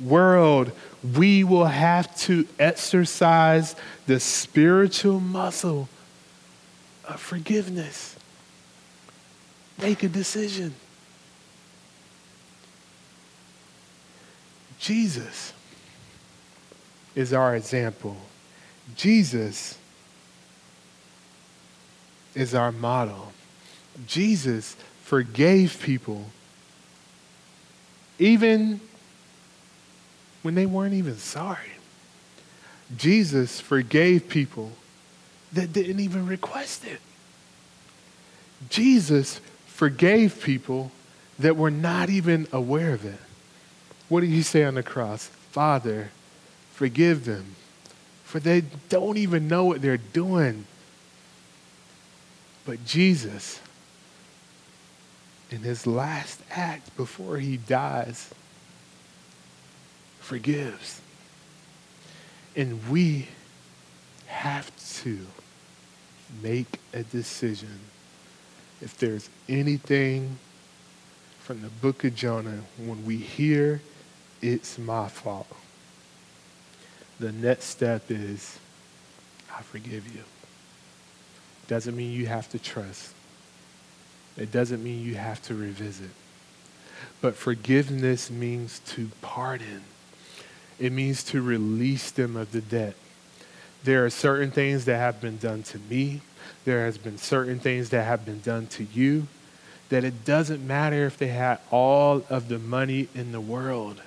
[0.02, 0.72] world,
[1.14, 3.76] we will have to exercise
[4.06, 5.90] the spiritual muscle
[7.04, 8.16] of forgiveness.
[9.76, 10.74] Make a decision.
[14.78, 15.52] Jesus
[17.14, 18.16] is our example.
[18.94, 19.76] Jesus
[22.34, 23.34] is our model.
[24.06, 24.76] Jesus
[25.06, 26.24] forgave people,
[28.18, 28.80] even
[30.42, 31.70] when they weren't even sorry.
[32.96, 34.72] Jesus forgave people
[35.52, 36.98] that didn't even request it.
[38.68, 40.90] Jesus forgave people
[41.38, 43.20] that were not even aware of it.
[44.08, 45.28] What did he say on the cross?
[45.52, 46.10] Father,
[46.72, 47.54] forgive them,
[48.24, 50.66] for they don't even know what they're doing.
[52.64, 53.60] But Jesus,
[55.50, 58.30] in his last act before he dies,
[60.20, 61.00] forgives.
[62.56, 63.28] And we
[64.26, 64.70] have
[65.02, 65.18] to
[66.42, 67.78] make a decision.
[68.80, 70.38] If there's anything
[71.40, 73.80] from the book of Jonah, when we hear
[74.42, 75.46] it's my fault,
[77.20, 78.58] the next step is
[79.56, 80.22] I forgive you.
[81.68, 83.14] Doesn't mean you have to trust.
[84.36, 86.10] It doesn't mean you have to revisit.
[87.20, 89.82] But forgiveness means to pardon.
[90.78, 92.94] It means to release them of the debt.
[93.84, 96.20] There are certain things that have been done to me.
[96.64, 99.28] There has been certain things that have been done to you
[99.88, 104.02] that it doesn't matter if they had all of the money in the world.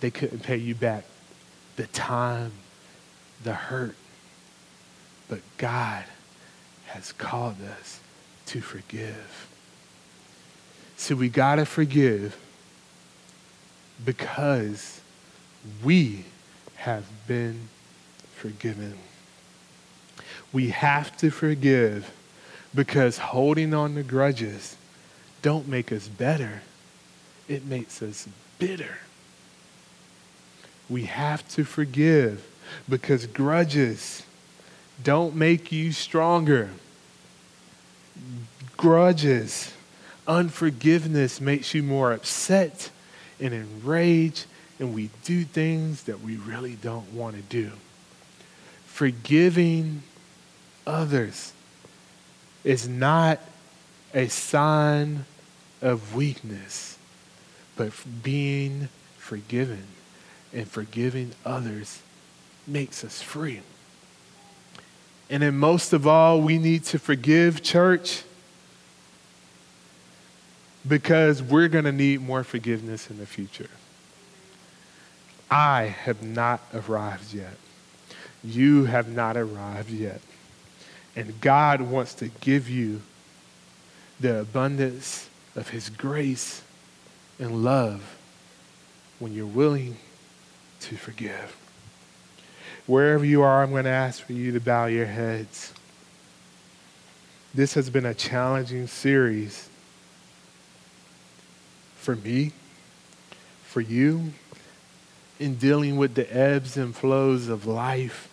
[0.00, 1.04] They couldn't pay you back
[1.76, 2.52] the time,
[3.42, 3.96] the hurt.
[5.28, 6.04] But God
[6.90, 8.00] has called us
[8.46, 9.48] to forgive.
[10.96, 12.36] So we got to forgive
[14.04, 15.00] because
[15.84, 16.24] we
[16.76, 17.68] have been
[18.34, 18.94] forgiven.
[20.52, 22.12] We have to forgive
[22.74, 24.76] because holding on to grudges
[25.42, 26.62] don't make us better.
[27.48, 28.26] It makes us
[28.58, 28.98] bitter.
[30.88, 32.44] We have to forgive
[32.88, 34.24] because grudges
[35.02, 36.70] don't make you stronger.
[38.76, 39.72] Grudges,
[40.26, 42.90] unforgiveness makes you more upset
[43.38, 44.46] and enraged,
[44.78, 47.72] and we do things that we really don't want to do.
[48.86, 50.02] Forgiving
[50.86, 51.52] others
[52.64, 53.40] is not
[54.12, 55.24] a sign
[55.80, 56.98] of weakness,
[57.76, 59.84] but being forgiven
[60.52, 62.02] and forgiving others
[62.66, 63.60] makes us free.
[65.30, 68.24] And then, most of all, we need to forgive, church,
[70.86, 73.70] because we're going to need more forgiveness in the future.
[75.48, 77.54] I have not arrived yet.
[78.42, 80.20] You have not arrived yet.
[81.14, 83.02] And God wants to give you
[84.18, 86.62] the abundance of His grace
[87.38, 88.16] and love
[89.18, 89.96] when you're willing
[90.80, 91.56] to forgive.
[92.90, 95.72] Wherever you are, I'm going to ask for you to bow your heads.
[97.54, 99.68] This has been a challenging series
[101.94, 102.50] for me,
[103.62, 104.32] for you,
[105.38, 108.28] in dealing with the ebbs and flows of life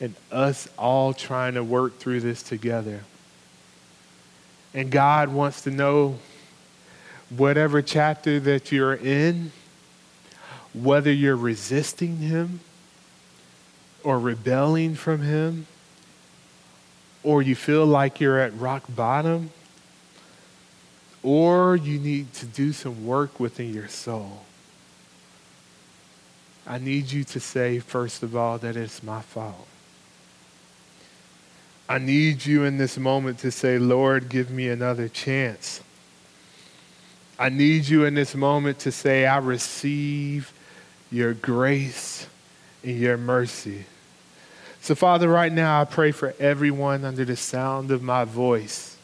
[0.00, 3.04] and us all trying to work through this together.
[4.74, 6.18] And God wants to know
[7.30, 9.52] whatever chapter that you're in,
[10.72, 12.58] whether you're resisting Him
[14.04, 15.66] or rebelling from Him,
[17.22, 19.50] or you feel like you're at rock bottom,
[21.22, 24.42] or you need to do some work within your soul.
[26.66, 29.66] I need you to say, first of all, that it's my fault.
[31.88, 35.82] I need you in this moment to say, Lord, give me another chance.
[37.38, 40.52] I need you in this moment to say, I receive
[41.10, 42.26] your grace
[42.82, 43.84] and your mercy.
[44.84, 48.98] So, Father, right now I pray for everyone under the sound of my voice.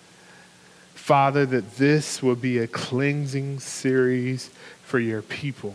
[0.92, 4.50] Father, that this will be a cleansing series
[4.84, 5.74] for your people.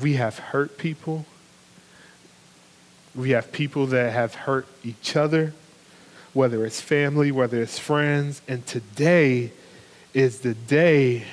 [0.00, 1.26] We have hurt people.
[3.16, 5.52] We have people that have hurt each other,
[6.32, 8.42] whether it's family, whether it's friends.
[8.46, 9.50] And today
[10.14, 11.24] is the day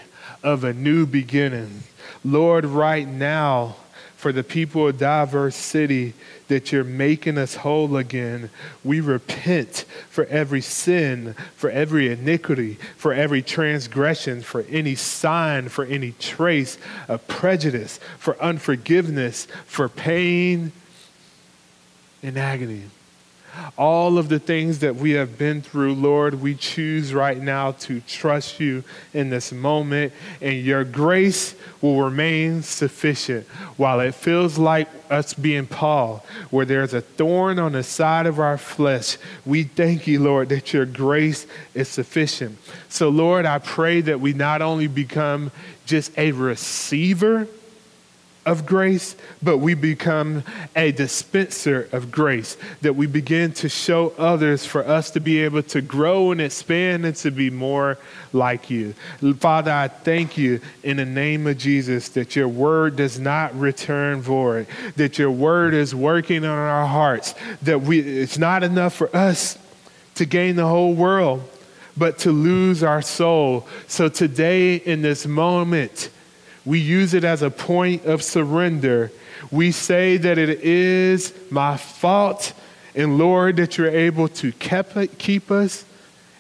[0.42, 1.84] of a new beginning.
[2.26, 3.76] Lord, right now,
[4.16, 6.14] for the people of Diverse City,
[6.54, 8.52] that you're making us whole again.
[8.84, 15.84] We repent for every sin, for every iniquity, for every transgression, for any sign, for
[15.84, 16.78] any trace
[17.08, 20.72] of prejudice, for unforgiveness, for pain
[22.22, 22.84] and agony.
[23.78, 28.02] All of the things that we have been through, Lord, we choose right now to
[28.02, 33.48] trust you in this moment, and your grace will remain sufficient.
[33.78, 38.40] While it feels like us being Paul, where there's a thorn on the side of
[38.40, 42.58] our flesh, we thank you, Lord, that your grace is sufficient.
[42.90, 45.52] So, Lord, I pray that we not only become
[45.86, 47.48] just a receiver
[48.46, 50.44] of grace, but we become
[50.76, 55.64] a dispenser of grace, that we begin to show others for us to be able
[55.64, 57.98] to grow and expand and to be more
[58.34, 58.94] like you.
[59.40, 64.22] Father, I thank you in the name of Jesus that your word does not return
[64.22, 64.68] void,
[64.98, 69.58] that your word is working on our hearts, that we, it's not enough for us
[70.16, 71.48] to gain the whole world,
[71.96, 73.68] but to lose our soul.
[73.88, 76.10] So today, in this moment,
[76.66, 79.12] we use it as a point of surrender.
[79.52, 82.54] We say that it is my fault,
[82.96, 85.86] and Lord, that you're able to keep us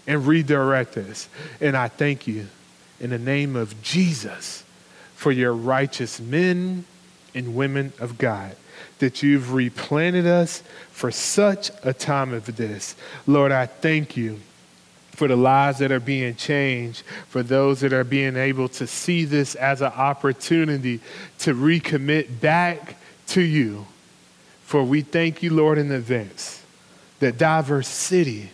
[0.07, 1.27] and redirect us.
[1.59, 2.47] And I thank you
[2.99, 4.63] in the name of Jesus
[5.15, 6.85] for your righteous men
[7.35, 8.55] and women of God
[8.99, 12.95] that you've replanted us for such a time of this.
[13.27, 14.39] Lord, I thank you
[15.15, 19.25] for the lives that are being changed, for those that are being able to see
[19.25, 20.99] this as an opportunity
[21.39, 23.85] to recommit back to you.
[24.63, 26.63] For we thank you, Lord, in advance
[27.19, 28.49] that Diverse City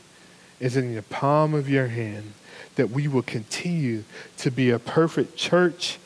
[0.60, 2.34] is in the palm of your hand,
[2.76, 4.04] that we will continue
[4.38, 5.98] to be a perfect church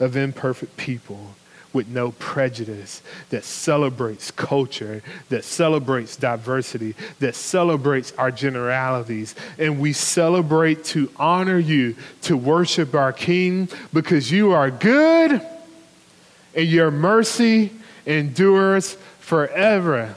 [0.00, 1.34] of imperfect people
[1.72, 9.34] with no prejudice, that celebrates culture, that celebrates diversity, that celebrates our generalities.
[9.58, 15.40] And we celebrate to honor you, to worship our King, because you are good
[16.54, 17.72] and your mercy
[18.06, 20.16] endures forever.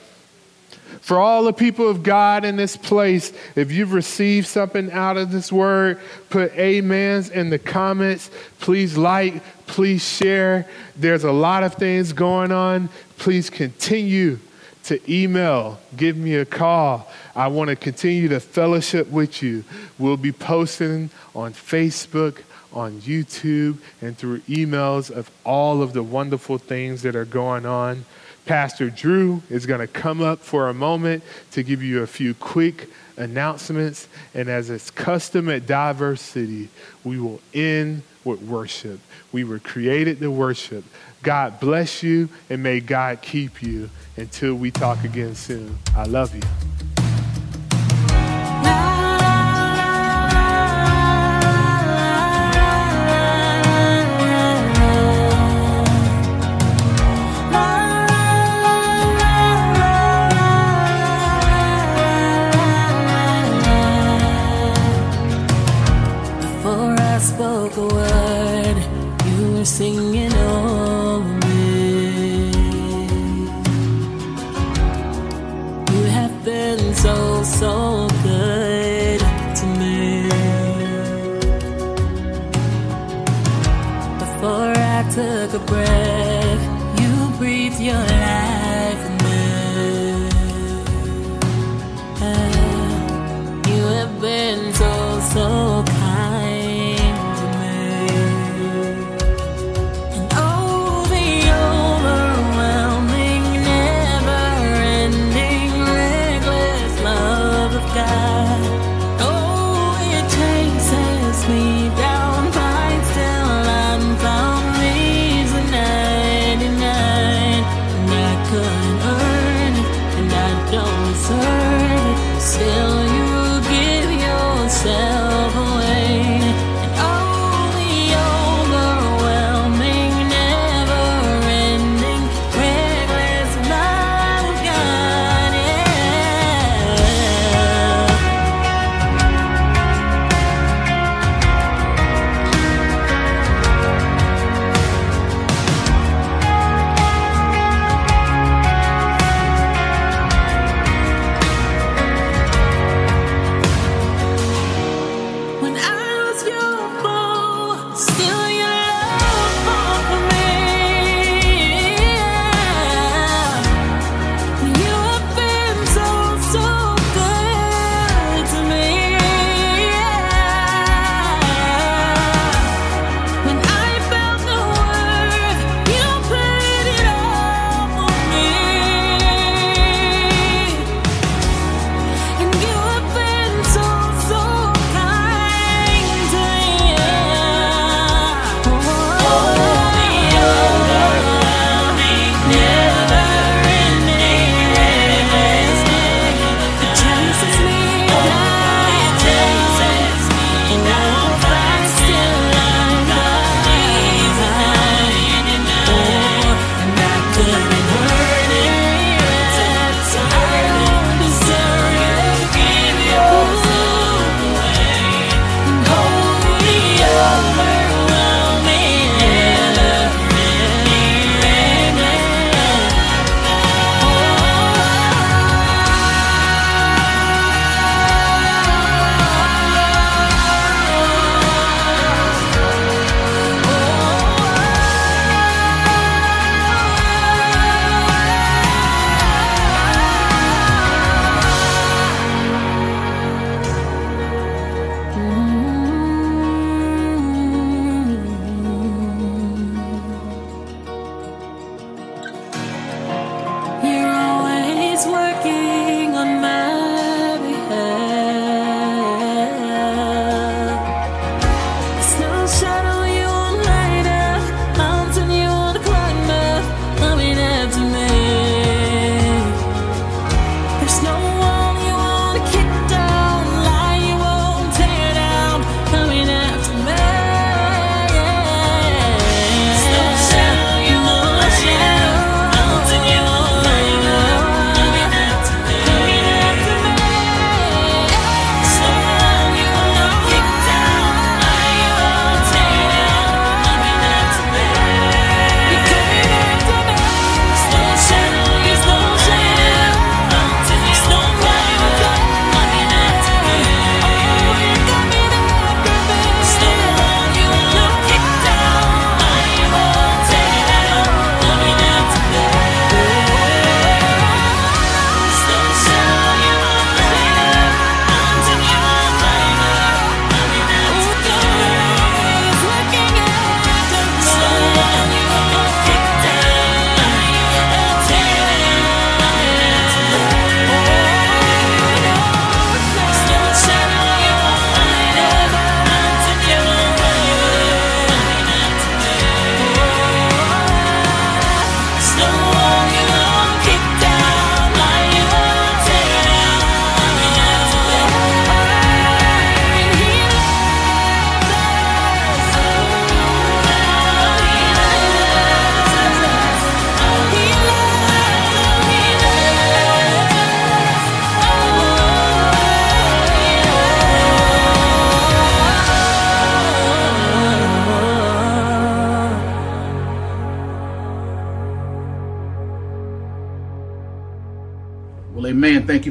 [1.04, 5.34] For all the people of God in this place, if you've received something out of
[5.34, 6.00] this word,
[6.30, 8.32] put amens in the comments.
[8.62, 10.66] Please like, please share.
[10.96, 12.88] There's a lot of things going on.
[13.18, 14.40] Please continue
[14.86, 17.12] to email, give me a call.
[17.36, 19.66] I want to continue to fellowship with you.
[20.00, 26.60] We'll be posting on Facebook, on YouTube, and through emails of all of the wonderful
[26.60, 28.06] things that are going on.
[28.46, 32.34] Pastor Drew is going to come up for a moment to give you a few
[32.34, 34.08] quick announcements.
[34.34, 36.70] And as it's custom at Diverse City,
[37.04, 39.00] we will end with worship.
[39.32, 40.84] We were created to worship.
[41.22, 45.78] God bless you and may God keep you until we talk again soon.
[45.96, 46.93] I love you.
[69.66, 72.52] singing over me.
[75.92, 79.20] You have been so, so good
[79.60, 80.28] to me.
[84.20, 86.23] Before I took a breath.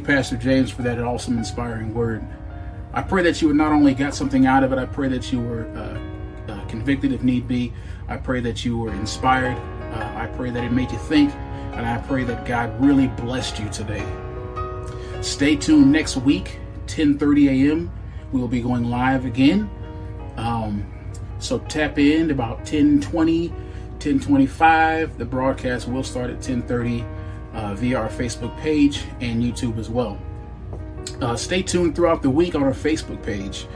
[0.02, 2.24] Pastor James, for that awesome, inspiring word.
[2.92, 5.32] I pray that you would not only got something out of it, I pray that
[5.32, 7.72] you were uh, uh, convicted if need be.
[8.08, 9.56] I pray that you were inspired.
[9.92, 11.32] Uh, I pray that it made you think.
[11.72, 14.04] And I pray that God really blessed you today.
[15.22, 17.92] Stay tuned next week, 10:30 a.m.
[18.32, 19.70] We will be going live again.
[20.36, 20.86] Um,
[21.38, 23.52] so tap in about 10:20,
[24.00, 25.16] 10:25.
[25.16, 27.06] The broadcast will start at 10:30 uh,
[27.82, 30.16] via our Facebook page and YouTube as well.
[31.20, 33.66] Uh, stay tuned throughout the week on our Facebook page,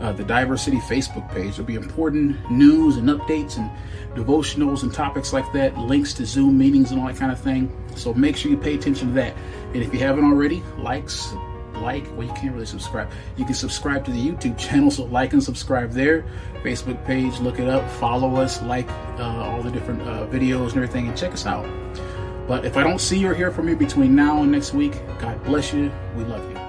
[0.00, 1.56] uh, the Diverse City Facebook page.
[1.56, 3.70] There'll be important news and updates and
[4.16, 7.70] devotionals and topics like that, links to Zoom meetings and all that kind of thing.
[7.96, 9.36] So make sure you pay attention to that.
[9.74, 11.34] And if you haven't already, likes,
[11.74, 13.10] like, well, you can't really subscribe.
[13.36, 16.24] You can subscribe to the YouTube channel, so like and subscribe there.
[16.62, 18.88] Facebook page, look it up, follow us, like
[19.18, 21.79] uh, all the different uh, videos and everything, and check us out.
[22.50, 25.00] But if I don't see you or hear from you between now and next week,
[25.20, 25.92] God bless you.
[26.16, 26.59] We love you.